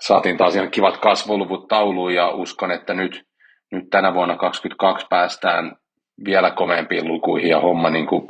saatiin 0.00 0.36
taas 0.36 0.56
ihan 0.56 0.70
kivat 0.70 0.96
kasvuluvut 0.96 1.68
tauluun 1.68 2.14
ja 2.14 2.28
uskon, 2.28 2.70
että 2.70 2.94
nyt, 2.94 3.26
nyt 3.72 3.90
tänä 3.90 4.14
vuonna 4.14 4.36
2022 4.36 5.06
päästään 5.10 5.76
vielä 6.24 6.50
komeampiin 6.50 7.08
lukuihin 7.08 7.50
ja 7.50 7.60
homma 7.60 7.90
niin 7.90 8.06
kuin 8.06 8.28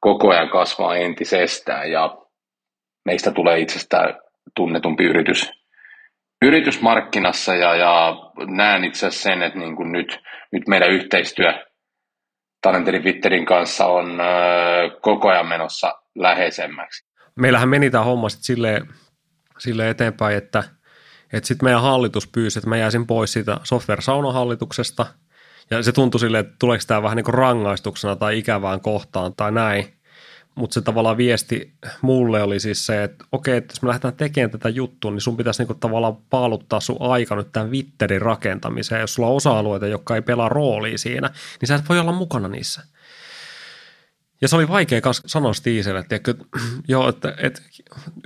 koko 0.00 0.30
ajan 0.30 0.48
kasvaa 0.48 0.96
entisestään 0.96 1.90
ja 1.90 2.16
meistä 3.04 3.30
tulee 3.30 3.58
itsestään 3.58 4.14
tunnetumpi 4.56 5.04
yritys, 5.04 5.52
yritysmarkkinassa 6.42 7.54
ja, 7.54 7.76
ja 7.76 8.16
näen 8.46 8.84
itse 8.84 9.06
asiassa 9.06 9.22
sen, 9.22 9.42
että 9.42 9.58
niin 9.58 9.76
kuin 9.76 9.92
nyt, 9.92 10.20
nyt 10.52 10.68
meidän 10.68 10.90
yhteistyö 10.90 11.69
Talenterin 12.62 13.04
Witterin 13.04 13.46
kanssa 13.46 13.86
on 13.86 14.18
koko 15.00 15.28
ajan 15.28 15.46
menossa 15.46 15.94
läheisemmäksi. 16.14 17.04
Meillähän 17.36 17.68
meni 17.68 17.90
tämä 17.90 18.04
homma 18.04 18.28
sitten 18.28 18.44
silleen, 18.44 18.88
silleen 19.58 19.88
eteenpäin, 19.88 20.36
että, 20.36 20.64
että 21.32 21.48
sitten 21.48 21.66
meidän 21.66 21.82
hallitus 21.82 22.26
pyysi, 22.26 22.58
että 22.58 22.68
mä 22.68 22.76
jäisin 22.76 23.06
pois 23.06 23.32
siitä 23.32 23.60
software-saunahallituksesta– 23.64 25.06
ja 25.70 25.82
se 25.82 25.92
tuntui 25.92 26.20
silleen, 26.20 26.44
että 26.44 26.56
tuleeko 26.58 26.84
tämä 26.86 27.02
vähän 27.02 27.16
niin 27.16 27.24
kuin 27.24 27.34
rangaistuksena 27.34 28.16
tai 28.16 28.38
ikävään 28.38 28.80
kohtaan 28.80 29.34
tai 29.34 29.52
näin. 29.52 29.99
Mutta 30.60 30.74
se 30.74 30.80
tavallaan 30.80 31.16
viesti 31.16 31.72
mulle 32.02 32.42
oli 32.42 32.60
siis 32.60 32.86
se, 32.86 33.02
että 33.02 33.24
okei, 33.32 33.56
että 33.56 33.72
jos 33.72 33.82
me 33.82 33.88
lähdetään 33.88 34.14
tekemään 34.14 34.50
tätä 34.50 34.68
juttua, 34.68 35.10
niin 35.10 35.20
sun 35.20 35.36
pitäisi 35.36 35.62
niinku 35.62 35.74
tavallaan 35.74 36.16
paaluttaa 36.16 36.80
sun 36.80 36.96
aika 37.00 37.36
nyt 37.36 37.52
tämän 37.52 37.70
Witterin 37.70 38.22
rakentamiseen. 38.22 39.00
Jos 39.00 39.14
sulla 39.14 39.28
on 39.28 39.36
osa-alueita, 39.36 39.86
jotka 39.86 40.14
ei 40.14 40.22
pelaa 40.22 40.48
roolia 40.48 40.98
siinä, 40.98 41.30
niin 41.60 41.66
sä 41.66 41.74
et 41.74 41.88
voi 41.88 41.98
olla 41.98 42.12
mukana 42.12 42.48
niissä. 42.48 42.82
Ja 44.42 44.48
se 44.48 44.56
oli 44.56 44.68
vaikea 44.68 45.00
sanoa 45.12 45.52
Stiiselle, 45.52 46.00
että, 46.00 46.16
että 46.16 46.34
joo, 46.88 47.08
että, 47.08 47.34
että 47.38 47.62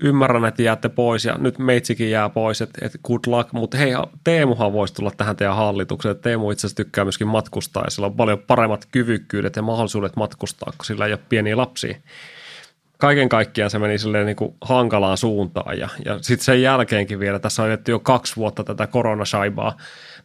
ymmärrän, 0.02 0.44
että 0.44 0.62
jäätte 0.62 0.88
pois 0.88 1.24
ja 1.24 1.38
nyt 1.38 1.58
meitsikin 1.58 2.10
jää 2.10 2.28
pois, 2.28 2.62
että, 2.62 2.86
että 2.86 2.98
good 3.04 3.20
luck, 3.26 3.52
mutta 3.52 3.76
hei, 3.76 3.90
Teemuhan 4.24 4.72
voisi 4.72 4.94
tulla 4.94 5.10
tähän 5.10 5.36
teidän 5.36 5.56
hallitukseen. 5.56 6.16
Teemu 6.16 6.50
itse 6.50 6.66
asiassa 6.66 6.76
tykkää 6.76 7.04
myöskin 7.04 7.26
matkustaa 7.26 7.84
ja 7.84 7.90
sillä 7.90 8.06
on 8.06 8.16
paljon 8.16 8.38
paremmat 8.38 8.88
kyvykkyydet 8.92 9.56
ja 9.56 9.62
mahdollisuudet 9.62 10.16
matkustaa, 10.16 10.72
kun 10.76 10.84
sillä 10.84 11.06
ei 11.06 11.12
ole 11.12 11.20
pieniä 11.28 11.56
lapsia. 11.56 11.96
Kaiken 12.98 13.28
kaikkiaan 13.28 13.70
se 13.70 13.78
meni 13.78 13.98
silleen 13.98 14.26
niin 14.26 14.36
kuin 14.36 14.54
hankalaan 14.60 15.18
suuntaan 15.18 15.78
ja, 15.78 15.88
ja 16.04 16.18
sitten 16.20 16.44
sen 16.44 16.62
jälkeenkin 16.62 17.20
vielä, 17.20 17.38
tässä 17.38 17.62
on 17.62 17.78
jo 17.88 17.98
kaksi 17.98 18.36
vuotta 18.36 18.64
tätä 18.64 18.86
koronasaibaa, 18.86 19.76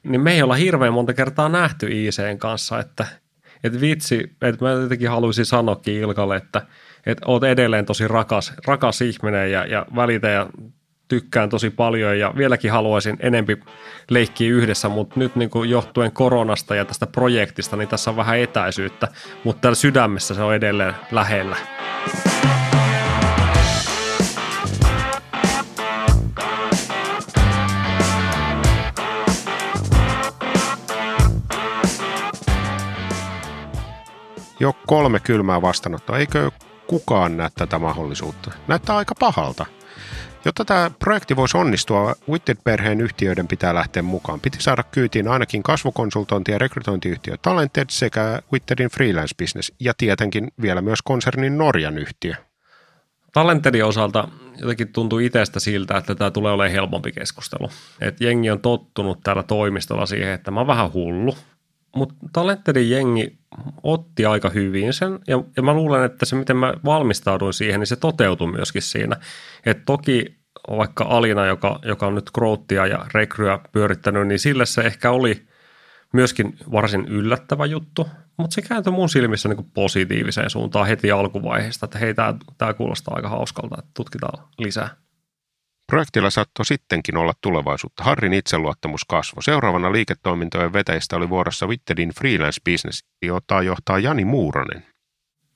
niin 0.04 0.22
me 0.22 0.34
ei 0.34 0.42
olla 0.42 0.56
hirveän 0.56 0.94
monta 0.94 1.14
kertaa 1.14 1.50
nähty 1.50 1.88
ICn 1.92 2.38
kanssa, 2.38 2.80
että– 2.80 3.06
että 3.64 3.82
vitsi, 3.82 4.36
että 4.42 4.66
mä 4.66 4.72
jotenkin 4.72 5.10
haluaisin 5.10 5.46
sanoakin 5.46 5.96
Ilkalle, 5.96 6.36
että, 6.36 6.62
että 7.06 7.26
oot 7.26 7.44
edelleen 7.44 7.86
tosi 7.86 8.08
rakas, 8.08 8.54
rakas 8.68 9.02
ihminen 9.02 9.52
ja, 9.52 9.66
ja 9.66 9.86
välitä 9.96 10.28
ja 10.28 10.50
tykkään 11.08 11.50
tosi 11.50 11.70
paljon 11.70 12.20
ja 12.20 12.34
vieläkin 12.38 12.72
haluaisin 12.72 13.18
enempi 13.20 13.58
leikkiä 14.10 14.50
yhdessä, 14.50 14.90
mutta 14.90 15.20
nyt 15.20 15.36
niin 15.36 15.50
kuin 15.50 15.70
johtuen 15.70 16.12
koronasta 16.12 16.76
ja 16.76 16.86
tästä 16.86 17.08
projektista, 17.08 17.78
niin 17.78 17.88
tässä 17.88 18.10
on 18.10 18.18
vähän 18.18 18.40
etäisyyttä, 18.40 19.08
mutta 19.44 19.62
täällä 19.62 19.76
sydämessä 19.76 20.34
se 20.34 20.44
on 20.44 20.56
edelleen 20.56 20.94
lähellä. 21.12 21.56
Jo 34.60 34.74
kolme 34.88 35.20
kylmää 35.20 35.62
vastaanottoa. 35.62 36.18
Eikö 36.18 36.52
kukaan 36.88 37.38
näe 37.38 37.50
tätä 37.56 37.80
mahdollisuutta? 37.80 38.52
Näyttää 38.68 38.98
aika 38.98 39.16
pahalta. 39.20 39.66
Jotta 40.46 40.66
tämä 40.66 40.92
projekti 41.00 41.36
voisi 41.36 41.58
onnistua, 41.58 42.16
Witted-perheen 42.30 43.02
yhtiöiden 43.02 43.48
pitää 43.48 43.74
lähteä 43.74 44.04
mukaan. 44.04 44.40
Piti 44.40 44.62
saada 44.62 44.84
kyytiin 44.84 45.28
ainakin 45.28 45.64
kasvukonsultointi- 45.64 46.52
ja 46.52 46.58
rekrytointiyhtiö 46.58 47.38
Talented 47.42 47.86
sekä 47.90 48.42
Wittedin 48.54 48.90
freelance 48.90 49.36
business 49.38 49.74
ja 49.80 49.94
tietenkin 49.98 50.48
vielä 50.62 50.82
myös 50.82 51.02
konsernin 51.02 51.58
Norjan 51.58 51.98
yhtiö. 51.98 52.36
Talentedin 53.34 53.86
osalta 53.86 54.28
jotenkin 54.58 54.94
tuntuu 54.94 55.20
itsestä 55.20 55.60
siltä, 55.60 55.98
että 55.98 56.16
tämä 56.16 56.32
tulee 56.32 56.54
olemaan 56.54 56.72
helpompi 56.72 57.12
keskustelu. 57.12 57.70
Et 58.02 58.22
jengi 58.22 58.50
on 58.50 58.62
tottunut 58.62 59.20
täällä 59.24 59.44
toimistolla 59.44 60.06
siihen, 60.06 60.34
että 60.34 60.52
mä 60.52 60.60
oon 60.60 60.68
vähän 60.68 60.94
hullu, 60.94 61.38
mutta 61.96 62.16
Talentedin 62.34 62.90
jengi 62.90 63.39
otti 63.84 64.26
aika 64.26 64.50
hyvin 64.50 64.94
sen, 64.94 65.20
ja, 65.28 65.44
ja 65.56 65.64
mä 65.64 65.74
luulen, 65.74 66.04
että 66.04 66.26
se 66.26 66.36
miten 66.36 66.58
mä 66.58 66.74
valmistauduin 66.86 67.54
siihen, 67.54 67.80
niin 67.80 67.88
se 67.88 67.96
toteutui 67.96 68.52
myöskin 68.52 68.82
siinä. 68.82 69.16
Et 69.66 69.86
toki 69.86 70.40
vaikka 70.70 71.04
Alina, 71.04 71.46
joka, 71.46 71.80
joka 71.86 72.08
on 72.08 72.16
nyt 72.16 72.32
Growthia 72.32 72.88
ja 72.88 73.06
Rekryä 73.14 73.60
pyörittänyt, 73.72 74.28
niin 74.28 74.40
sille 74.40 74.66
se 74.66 74.82
ehkä 74.82 75.12
oli 75.12 75.48
myöskin 76.14 76.58
varsin 76.72 77.06
yllättävä 77.06 77.66
juttu, 77.66 78.08
mutta 78.38 78.54
se 78.54 78.62
kääntyi 78.62 78.94
mun 78.94 79.10
silmissä 79.10 79.50
niin 79.50 79.72
positiiviseen 79.74 80.50
suuntaan 80.50 80.88
heti 80.88 81.12
alkuvaiheesta, 81.12 81.86
että 81.86 82.00
hei, 82.00 82.14
tämä 82.58 82.74
kuulostaa 82.74 83.16
aika 83.16 83.30
hauskalta, 83.30 83.76
että 83.80 83.92
tutkitaan 83.94 84.48
lisää. 84.58 84.90
Projektilla 85.90 86.30
saattoi 86.30 86.66
sittenkin 86.66 87.18
olla 87.18 87.34
tulevaisuutta. 87.42 88.04
Harrin 88.04 88.34
itseluottamus 88.34 89.06
kasvoi. 89.06 89.44
Seuraavana 89.44 89.92
liiketoimintojen 89.92 90.74
vetäjistä 90.74 91.16
oli 91.16 91.30
vuorossa 91.30 91.68
Wittedin 91.68 92.10
freelance 92.10 92.62
business, 92.72 93.04
jota 93.22 93.62
johtaa 93.62 94.00
Jani 94.00 94.26
Muuronen. 94.26 94.86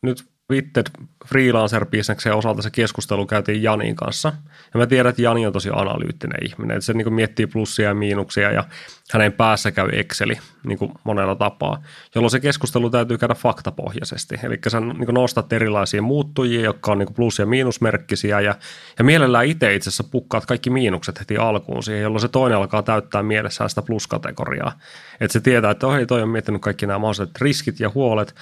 Nyt 0.02 0.33
Witted 0.52 0.88
freelancer-bisneksen 1.26 2.36
osalta 2.36 2.62
se 2.62 2.70
keskustelu 2.72 3.26
käytiin 3.26 3.64
Janin 3.64 3.96
kanssa. 3.96 4.34
Ja 4.74 4.78
mä 4.78 4.88
tiedän, 4.88 5.10
että 5.10 5.22
Jani 5.22 5.48
on 5.48 5.54
tosi 5.54 5.70
analyyttinen 5.74 6.46
ihminen. 6.46 6.78
Että 6.78 6.86
se 6.86 6.94
niin 6.94 7.14
miettii 7.14 7.48
plussia 7.48 7.88
ja 7.88 7.94
miinuksia 7.94 8.52
ja 8.52 8.64
hänen 9.12 9.34
päässä 9.34 9.72
käy 9.72 9.90
Exceli 9.92 10.34
niin 10.64 10.80
monella 11.04 11.36
tapaa, 11.36 11.84
jolloin 12.16 12.32
se 12.32 12.40
keskustelu 12.40 12.90
täytyy 12.90 13.18
käydä 13.18 13.36
faktapohjaisesti. 13.36 14.36
Eli 14.44 14.60
sä 14.68 14.80
niin 14.80 15.14
nostat 15.14 15.54
erilaisia 15.54 16.02
muuttujia, 16.02 16.62
jotka 16.62 16.92
on 16.92 16.98
niin 17.00 17.14
plus- 17.14 17.40
ja 17.40 17.46
miinusmerkkisiä 17.46 18.40
ja, 18.40 18.56
ja 18.98 19.04
mielellään 19.04 19.46
itse 19.46 19.76
itse 19.76 19.90
asiassa 19.90 20.04
pukkaat 20.04 20.46
kaikki 20.46 20.70
miinukset 20.70 21.20
heti 21.20 21.38
alkuun 21.38 21.84
siihen, 21.84 22.04
jolloin 22.04 22.22
se 22.22 22.28
toinen 22.28 22.58
alkaa 22.58 22.84
täyttää 22.84 23.24
mielessään 23.24 23.70
sitä 23.70 23.82
plus-kategoriaa. 23.82 24.80
Että 25.20 25.34
se 25.34 25.40
tietää, 25.40 25.72
että 25.72 25.88
oh, 25.88 25.94
hei, 25.94 26.06
toi 26.06 26.22
on 26.22 26.30
miettinyt 26.30 26.62
kaikki 26.62 26.86
nämä 26.88 27.00
mahdolliset 27.00 27.42
riskit 27.42 27.80
ja 27.80 27.92
huolet, 27.96 28.36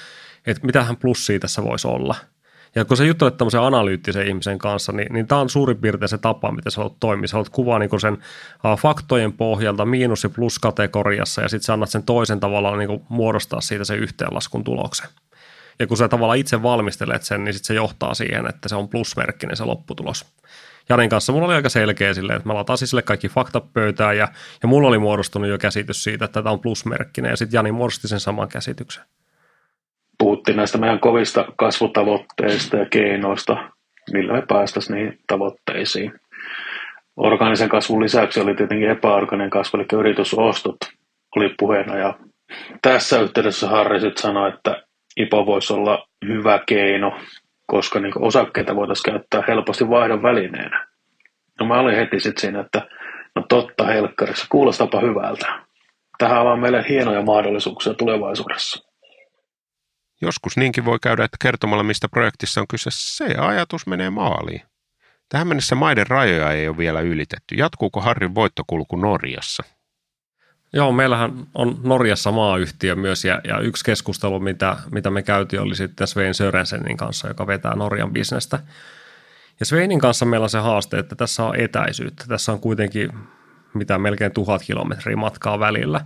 että 0.46 0.66
mitähän 0.66 0.98
plussia 0.98 1.40
tässä 1.40 1.64
voisi 1.64 1.88
olla. 1.88 2.16
Ja 2.76 2.86
kun 2.86 2.98
sä 2.98 3.04
juttelet 3.04 3.38
tämmöisen 3.38 3.62
analyyttisen 3.62 4.28
ihmisen 4.28 4.58
kanssa, 4.58 4.92
niin, 4.92 5.14
niin 5.14 5.28
tämä 5.28 5.42
on 5.42 5.50
suurin 5.50 5.78
piirtein 5.78 6.10
se 6.10 6.18
tapa, 6.18 6.52
miten 6.52 6.72
sä 6.72 6.78
haluat 6.78 7.00
toimia. 7.00 7.28
Sä 7.28 7.34
haluat 7.34 7.50
kuvaa 7.50 7.80
niin 7.80 8.00
sen 8.00 8.14
uh, 8.14 8.80
faktojen 8.80 9.34
pohjalta 9.34 9.86
miinus- 9.86 10.24
ja 10.24 10.30
plus-kategoriassa 10.30 11.42
ja 11.42 11.50
sitten 11.50 11.66
sä 11.66 11.74
annat 11.74 11.90
sen 11.90 12.04
toisen 12.04 12.40
tavalla 12.40 12.78
niin 12.78 13.02
muodostaa 13.10 13.62
siitä 13.62 13.84
se 13.84 13.96
yhteenlaskun 13.96 14.64
tuloksen. 14.64 15.10
Ja 15.80 15.88
kun 15.88 15.98
sä 15.98 16.08
tavallaan 16.08 16.40
itse 16.40 16.64
valmistelet 16.64 17.24
sen, 17.24 17.44
niin 17.44 17.54
sitten 17.54 17.68
se 17.68 17.74
johtaa 17.74 18.14
siihen, 18.14 18.48
että 18.48 18.70
se 18.70 18.76
on 18.76 18.90
plusmerkkinen 18.90 19.58
se 19.58 19.66
lopputulos. 19.66 20.26
Janin 20.90 21.10
kanssa 21.10 21.34
mulla 21.34 21.46
oli 21.46 21.56
aika 21.56 21.70
selkeä 21.70 22.14
silleen, 22.14 22.38
että 22.38 22.50
mä 22.50 22.54
latasin 22.54 22.88
sille 22.88 23.02
kaikki 23.02 23.30
faktat 23.30 23.74
pöytään 23.74 24.18
ja, 24.18 24.28
ja 24.62 24.68
mulla 24.68 24.88
oli 24.88 25.00
muodostunut 25.00 25.50
jo 25.50 25.58
käsitys 25.58 26.04
siitä, 26.04 26.26
että 26.26 26.44
tämä 26.44 26.54
on 26.54 26.60
plusmerkkinen 26.60 27.30
ja 27.30 27.38
sitten 27.38 27.58
Jani 27.58 27.72
muodosti 27.72 28.08
sen 28.08 28.20
saman 28.20 28.48
käsityksen 28.48 29.04
puhuttiin 30.22 30.58
näistä 30.58 30.78
meidän 30.78 31.00
kovista 31.00 31.46
kasvutavoitteista 31.58 32.78
ja 32.78 32.86
keinoista, 32.86 33.58
millä 34.14 34.34
me 34.34 34.44
päästäisiin 34.48 34.96
niihin 34.96 35.20
tavoitteisiin. 35.28 36.14
Orgaanisen 37.18 37.70
kasvun 37.70 38.04
lisäksi 38.04 38.40
oli 38.40 38.56
tietenkin 38.56 38.90
epäorganinen 38.90 39.50
kasvu, 39.50 39.80
eli 39.80 40.00
yritysostot 40.00 40.78
oli 41.36 41.56
puheena. 41.60 41.98
Ja 41.98 42.14
tässä 42.82 43.20
yhteydessä 43.20 43.68
Harri 43.68 44.00
sanoi, 44.18 44.50
että 44.50 44.84
IPO 45.18 45.46
voisi 45.46 45.74
olla 45.74 46.08
hyvä 46.28 46.60
keino, 46.66 47.20
koska 47.68 48.00
niin 48.00 48.14
osakkeita 48.16 48.76
voitaisiin 48.76 49.14
käyttää 49.14 49.44
helposti 49.48 49.90
vaihdon 49.90 50.24
välineenä. 50.24 50.88
No 51.60 51.66
mä 51.66 51.80
olin 51.80 51.96
heti 51.96 52.20
sitten 52.20 52.42
siinä, 52.42 52.60
että 52.60 52.88
no 53.36 53.44
totta 53.50 53.86
helkkarissa, 53.86 54.46
kuulostapa 54.50 55.00
hyvältä. 55.00 55.46
Tähän 56.18 56.42
on 56.42 56.60
meille 56.60 56.86
hienoja 56.90 57.22
mahdollisuuksia 57.22 57.94
tulevaisuudessa. 57.94 58.91
Joskus 60.22 60.58
niinkin 60.58 60.86
voi 60.86 61.00
käydä, 61.02 61.24
että 61.24 61.38
kertomalla 61.42 61.84
mistä 61.84 62.10
projektissa 62.10 62.62
on 62.62 62.68
kyse, 62.68 62.90
se 62.94 63.36
ajatus 63.38 63.88
menee 63.88 64.10
maaliin. 64.10 64.62
Tähän 65.30 65.48
mennessä 65.48 65.76
maiden 65.76 66.08
rajoja 66.08 66.52
ei 66.52 66.68
ole 66.68 66.78
vielä 66.78 67.02
ylitetty. 67.02 67.56
Jatkuuko 67.56 68.02
Harrin 68.02 68.36
voittokulku 68.36 68.96
Norjassa? 68.96 69.64
Joo, 70.74 70.92
meillähän 70.92 71.48
on 71.54 71.80
Norjassa 71.84 72.32
maayhtiö 72.32 72.96
myös 72.96 73.26
ja, 73.26 73.42
ja 73.44 73.60
yksi 73.60 73.86
keskustelu, 73.86 74.40
mitä, 74.40 74.78
mitä 74.92 75.10
me 75.10 75.24
käytiin, 75.24 75.62
oli 75.62 75.76
sitten 75.76 76.08
Svein 76.08 76.34
Sörensenin 76.34 76.98
kanssa, 76.98 77.28
joka 77.28 77.48
vetää 77.48 77.76
Norjan 77.76 78.14
bisnestä. 78.14 78.60
Ja 79.60 79.66
Sveinin 79.66 80.00
kanssa 80.00 80.26
meillä 80.26 80.44
on 80.44 80.50
se 80.50 80.60
haaste, 80.60 81.00
että 81.00 81.16
tässä 81.16 81.44
on 81.44 81.56
etäisyyttä. 81.56 82.26
Tässä 82.28 82.52
on 82.52 82.60
kuitenkin 82.60 83.10
mitä 83.74 83.98
melkein 83.98 84.32
tuhat 84.32 84.62
kilometriä 84.64 85.16
matkaa 85.16 85.60
välillä. 85.60 86.02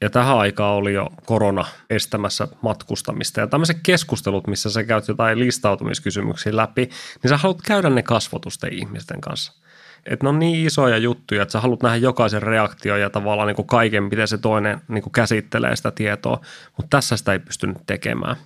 Ja 0.00 0.10
tähän 0.10 0.38
aikaan 0.38 0.74
oli 0.74 0.94
jo 0.94 1.10
korona 1.26 1.66
estämässä 1.90 2.48
matkustamista. 2.62 3.40
Ja 3.40 3.46
tämmöiset 3.46 3.76
keskustelut, 3.82 4.46
missä 4.46 4.70
sä 4.70 4.84
käyt 4.84 5.08
jotain 5.08 5.38
listautumiskysymyksiä 5.38 6.56
läpi, 6.56 6.90
niin 7.22 7.28
sä 7.28 7.36
haluat 7.36 7.62
käydä 7.62 7.90
ne 7.90 8.02
kasvotusten 8.02 8.72
ihmisten 8.72 9.20
kanssa. 9.20 9.52
Että 10.06 10.24
ne 10.24 10.28
on 10.28 10.38
niin 10.38 10.66
isoja 10.66 10.98
juttuja, 10.98 11.42
että 11.42 11.52
sä 11.52 11.60
haluat 11.60 11.82
nähdä 11.82 11.96
jokaisen 11.96 12.42
reaktio 12.42 12.96
ja 12.96 13.10
tavallaan 13.10 13.46
niin 13.46 13.56
kuin 13.56 13.66
kaiken, 13.66 14.04
miten 14.04 14.28
se 14.28 14.38
toinen 14.38 14.80
niin 14.88 15.02
kuin 15.02 15.12
käsittelee 15.12 15.76
sitä 15.76 15.90
tietoa. 15.90 16.40
Mutta 16.76 16.96
tässä 16.96 17.16
sitä 17.16 17.32
ei 17.32 17.38
pystynyt 17.38 17.76
tekemään. 17.86 18.36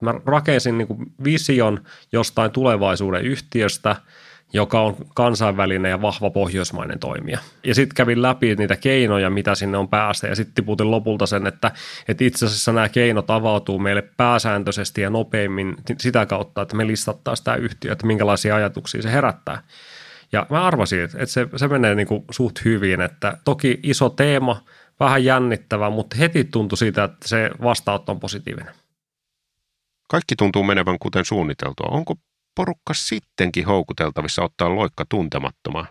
Mä 0.00 0.14
rakensin 0.26 0.78
niin 0.78 0.88
kuin 0.88 1.12
vision 1.24 1.84
jostain 2.12 2.50
tulevaisuuden 2.50 3.24
yhtiöstä– 3.24 3.96
joka 4.52 4.80
on 4.80 4.96
kansainvälinen 5.14 5.90
ja 5.90 6.02
vahva 6.02 6.30
pohjoismainen 6.30 6.98
toimija. 6.98 7.38
Ja 7.64 7.74
sitten 7.74 7.94
kävin 7.94 8.22
läpi 8.22 8.54
niitä 8.54 8.76
keinoja, 8.76 9.30
mitä 9.30 9.54
sinne 9.54 9.78
on 9.78 9.88
päästä, 9.88 10.26
ja 10.26 10.34
sitten 10.34 10.54
tiputin 10.54 10.90
lopulta 10.90 11.26
sen, 11.26 11.46
että, 11.46 11.72
että 12.08 12.24
itse 12.24 12.46
asiassa 12.46 12.72
nämä 12.72 12.88
keinot 12.88 13.30
avautuu 13.30 13.78
meille 13.78 14.02
pääsääntöisesti 14.16 15.00
ja 15.00 15.10
nopeimmin 15.10 15.76
sitä 15.98 16.26
kautta, 16.26 16.62
että 16.62 16.76
me 16.76 16.86
listattaisiin 16.86 17.44
tämä 17.44 17.56
yhtiö, 17.56 17.92
että 17.92 18.06
minkälaisia 18.06 18.56
ajatuksia 18.56 19.02
se 19.02 19.12
herättää. 19.12 19.62
Ja 20.32 20.46
mä 20.50 20.66
arvasin, 20.66 21.00
että 21.00 21.26
se, 21.26 21.48
se 21.56 21.68
menee 21.68 21.94
niin 21.94 22.06
kuin 22.06 22.24
suht 22.30 22.64
hyvin, 22.64 23.00
että 23.00 23.36
toki 23.44 23.80
iso 23.82 24.10
teema, 24.10 24.64
vähän 25.00 25.24
jännittävä, 25.24 25.90
mutta 25.90 26.16
heti 26.16 26.44
tuntui 26.44 26.78
siitä, 26.78 27.04
että 27.04 27.28
se 27.28 27.50
vastaanotto 27.62 28.12
on 28.12 28.20
positiivinen. 28.20 28.74
Kaikki 30.08 30.36
tuntuu 30.36 30.62
menevän 30.62 30.98
kuten 30.98 31.24
suunniteltua. 31.24 31.88
Onko 31.90 32.14
porukka 32.54 32.94
sittenkin 32.94 33.66
houkuteltavissa 33.66 34.42
ottaa 34.42 34.74
loikka 34.74 35.04
tuntemattomaan. 35.08 35.88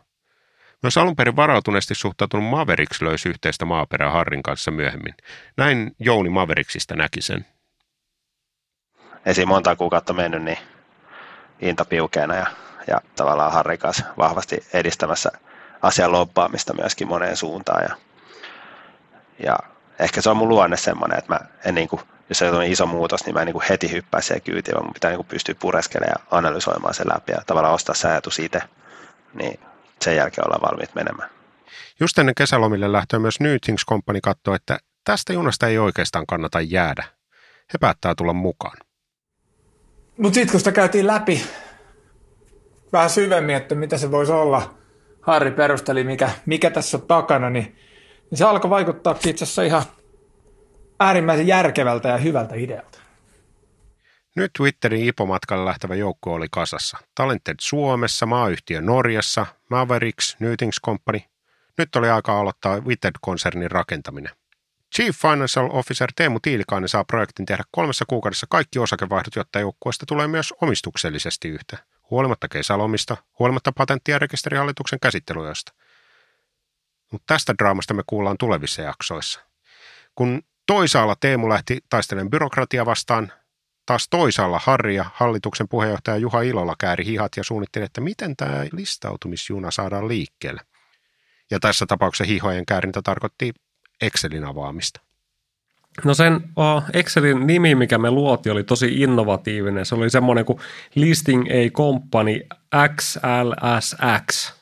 Myös 0.83 0.97
alun 0.97 1.15
perin 1.15 1.35
varautuneesti 1.35 1.95
suhtautunut 1.95 2.49
Mavericks 2.49 3.01
löysi 3.01 3.29
yhteistä 3.29 3.65
maaperää 3.65 4.11
Harrin 4.11 4.43
kanssa 4.43 4.71
myöhemmin. 4.71 5.13
Näin 5.57 5.91
Jouni 5.99 6.29
Mavericksista 6.29 6.95
näki 6.95 7.21
sen. 7.21 7.45
Siinä 9.31 9.49
monta 9.49 9.75
kuukautta 9.75 10.13
mennyt, 10.13 10.43
niin 10.43 10.57
Inta 11.61 11.85
piukeena 11.85 12.35
ja, 12.35 12.47
ja 12.87 13.01
tavallaan 13.15 13.51
Harri 13.51 13.77
kanssa 13.77 14.05
vahvasti 14.17 14.57
edistämässä 14.73 15.31
asian 15.81 16.11
loppaamista 16.11 16.73
myöskin 16.73 17.07
moneen 17.07 17.37
suuntaan. 17.37 17.83
Ja, 17.83 17.95
ja 19.43 19.57
ehkä 19.99 20.21
se 20.21 20.29
on 20.29 20.37
mun 20.37 20.49
luonne 20.49 20.77
semmoinen, 20.77 21.17
että 21.17 21.33
mä 21.33 21.39
en 21.65 21.75
niin 21.75 21.89
kuin 21.89 22.01
jos 22.29 22.41
on 22.41 22.63
iso 22.63 22.85
muutos, 22.85 23.25
niin 23.25 23.33
mä 23.33 23.41
en 23.41 23.45
niin 23.45 23.53
kuin 23.53 23.65
heti 23.69 23.91
hyppää 23.91 24.21
siihen 24.21 24.41
kyytiin, 24.41 24.75
vaan 24.75 24.85
mun 24.85 24.93
pitää 24.93 25.11
niin 25.11 25.17
kuin 25.17 25.27
pystyä 25.27 25.55
pureskelemaan 25.59 26.21
ja 26.21 26.37
analysoimaan 26.37 26.93
sen 26.93 27.07
läpi 27.13 27.31
ja 27.31 27.41
tavallaan 27.45 27.73
ostaa 27.73 27.95
se 27.95 28.07
ajatus 28.07 28.39
itse, 28.39 28.61
niin 29.33 29.59
sen 30.01 30.15
jälkeen 30.15 30.47
ollaan 30.47 30.71
valmiit 30.71 30.95
menemään. 30.95 31.29
Just 31.99 32.19
ennen 32.19 32.35
kesälomille 32.35 32.91
lähtöä 32.91 33.19
myös 33.19 33.39
New 33.39 33.55
Things 33.65 33.85
Company 33.85 34.19
katsoi, 34.23 34.55
että 34.55 34.79
tästä 35.03 35.33
junasta 35.33 35.67
ei 35.67 35.77
oikeastaan 35.77 36.25
kannata 36.25 36.61
jäädä. 36.61 37.03
He 37.73 37.77
päättää 37.79 38.15
tulla 38.15 38.33
mukaan. 38.33 38.77
Mutta 40.17 40.35
sitten 40.35 40.51
kun 40.51 40.59
sitä 40.59 40.71
käytiin 40.71 41.07
läpi 41.07 41.43
vähän 42.93 43.09
syvemmin, 43.09 43.55
että 43.55 43.75
mitä 43.75 43.97
se 43.97 44.11
voisi 44.11 44.31
olla, 44.31 44.73
Harri 45.21 45.51
perusteli, 45.51 46.03
mikä, 46.03 46.29
mikä 46.45 46.69
tässä 46.69 46.97
on 46.97 47.07
takana, 47.07 47.49
niin, 47.49 47.75
niin 48.31 48.37
se 48.37 48.45
alkoi 48.45 48.69
vaikuttaa 48.69 49.15
itse 49.25 49.43
asiassa 49.43 49.63
ihan 49.63 49.83
äärimmäisen 50.99 51.47
järkevältä 51.47 52.09
ja 52.09 52.17
hyvältä 52.17 52.55
idealta. 52.55 52.99
Nyt 54.35 54.51
Twitterin 54.57 55.05
IPO-matkalle 55.05 55.65
lähtevä 55.65 55.95
joukko 55.95 56.33
oli 56.33 56.47
kasassa. 56.51 56.97
Talented 57.15 57.55
Suomessa, 57.61 58.25
maayhtiö 58.25 58.81
Norjassa, 58.81 59.45
Mavericks, 59.69 60.37
Newtings 60.39 60.81
Company. 60.85 61.19
Nyt 61.77 61.95
oli 61.95 62.09
aika 62.09 62.39
aloittaa 62.39 62.79
Witted-konsernin 62.79 63.71
rakentaminen. 63.71 64.31
Chief 64.95 65.15
Financial 65.15 65.69
Officer 65.71 66.11
Teemu 66.15 66.39
Tiilikainen 66.39 66.89
saa 66.89 67.03
projektin 67.03 67.45
tehdä 67.45 67.63
kolmessa 67.71 68.05
kuukaudessa 68.07 68.47
kaikki 68.49 68.79
osakevaihdot, 68.79 69.35
jotta 69.35 69.59
joukkueesta 69.59 70.05
tulee 70.05 70.27
myös 70.27 70.53
omistuksellisesti 70.61 71.47
yhtä, 71.47 71.77
huolimatta 72.09 72.47
kesälomista, 72.47 73.17
huolimatta 73.39 73.71
patentti- 73.71 74.11
ja 74.11 74.19
rekisterihallituksen 74.19 74.99
käsittelyistä. 74.99 75.71
Mutta 77.11 77.33
tästä 77.33 77.53
draamasta 77.57 77.93
me 77.93 78.03
kuullaan 78.07 78.37
tulevissa 78.37 78.81
jaksoissa. 78.81 79.41
Kun 80.15 80.41
Toisaalla 80.69 81.15
Teemu 81.19 81.49
lähti 81.49 81.79
taistelemaan 81.89 82.29
byrokratia 82.29 82.85
vastaan. 82.85 83.31
Taas 83.85 84.07
toisaalla 84.09 84.61
Harri 84.63 84.95
ja 84.95 85.05
hallituksen 85.13 85.67
puheenjohtaja 85.67 86.17
Juha 86.17 86.41
Ilola 86.41 86.75
kääri 86.79 87.05
hihat 87.05 87.31
ja 87.37 87.43
suunnitteli, 87.43 87.85
että 87.85 88.01
miten 88.01 88.35
tämä 88.35 88.65
listautumisjuna 88.71 89.71
saadaan 89.71 90.07
liikkeelle. 90.07 90.61
Ja 91.51 91.59
tässä 91.59 91.85
tapauksessa 91.85 92.31
hihojen 92.31 92.65
käärintä 92.65 93.01
tarkoitti 93.01 93.53
Excelin 94.01 94.45
avaamista. 94.45 95.01
No 96.03 96.13
sen 96.13 96.41
Excelin 96.93 97.47
nimi, 97.47 97.75
mikä 97.75 97.97
me 97.97 98.11
luotiin, 98.11 98.53
oli 98.53 98.63
tosi 98.63 99.01
innovatiivinen. 99.01 99.85
Se 99.85 99.95
oli 99.95 100.09
semmoinen 100.09 100.45
kuin 100.45 100.59
Listing 100.95 101.43
a 101.47 101.71
Company 101.71 102.39
XLSX. 102.95 104.53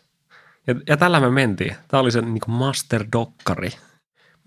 Ja, 0.67 0.75
ja 0.87 0.97
tällä 0.97 1.19
me 1.19 1.29
mentiin. 1.29 1.75
Tämä 1.87 2.01
oli 2.01 2.11
se 2.11 2.21
niin 2.21 2.41
master 2.47 3.05
dokkari 3.13 3.69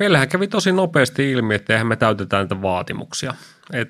meillähän 0.01 0.29
kävi 0.29 0.49
tosi 0.49 0.73
nopeasti 0.73 1.31
ilmi, 1.31 1.55
että 1.55 1.73
eihän 1.73 1.87
me 1.87 1.97
täytetä 1.97 2.37
näitä 2.37 2.63
vaatimuksia. 2.63 3.35
Et 3.73 3.89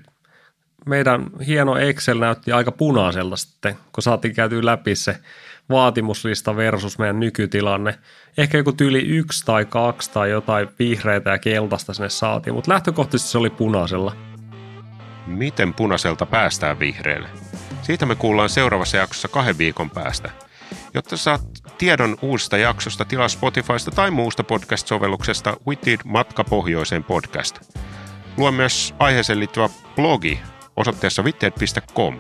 meidän 0.87 1.27
hieno 1.47 1.77
Excel 1.77 2.19
näytti 2.19 2.53
aika 2.53 2.73
punaiselta 2.73 3.37
sitten, 3.37 3.77
kun 3.93 4.03
saatiin 4.03 4.35
käyty 4.35 4.65
läpi 4.65 4.97
se 4.97 5.17
vaatimuslista 5.71 6.57
versus 6.57 6.99
meidän 6.99 7.21
nykytilanne. 7.21 7.99
Ehkä 8.39 8.59
joku 8.59 8.73
tyyli 8.73 9.01
yksi 9.01 9.45
tai 9.45 9.65
kaksi 9.65 10.11
tai 10.11 10.31
jotain 10.31 10.69
vihreitä 10.79 11.31
ja 11.31 11.39
keltaista 11.39 11.95
sinne 11.95 12.09
saatiin, 12.09 12.55
mutta 12.55 12.73
lähtökohtaisesti 12.73 13.33
se 13.33 13.39
oli 13.39 13.51
punaisella. 13.51 14.17
miten 15.27 15.75
punaiselta 15.75 16.27
päästään 16.27 16.79
vihreälle. 16.79 17.29
Siitä 17.83 18.07
me 18.07 18.15
kuullaan 18.15 18.49
seuraavassa 18.49 18.97
jaksossa 18.97 19.29
kahden 19.29 19.59
viikon 19.59 19.91
päästä. 19.91 20.31
Jotta 20.95 21.17
saat 21.17 21.43
tiedon 21.81 22.17
uusista 22.23 22.57
jaksosta, 22.57 23.05
tilaa 23.05 23.29
Spotifysta 23.29 23.91
tai 23.91 24.11
muusta 24.11 24.45
podcast-sovelluksesta 24.45 25.57
Witted 25.67 26.01
Matka 26.05 26.45
Pohjoiseen 26.45 27.05
podcast. 27.05 27.61
Lue 28.37 28.51
myös 28.51 28.95
aiheeseen 28.99 29.39
liittyvä 29.39 29.69
blogi 29.97 30.41
osoitteessa 30.77 31.23
witted.com. 31.23 32.19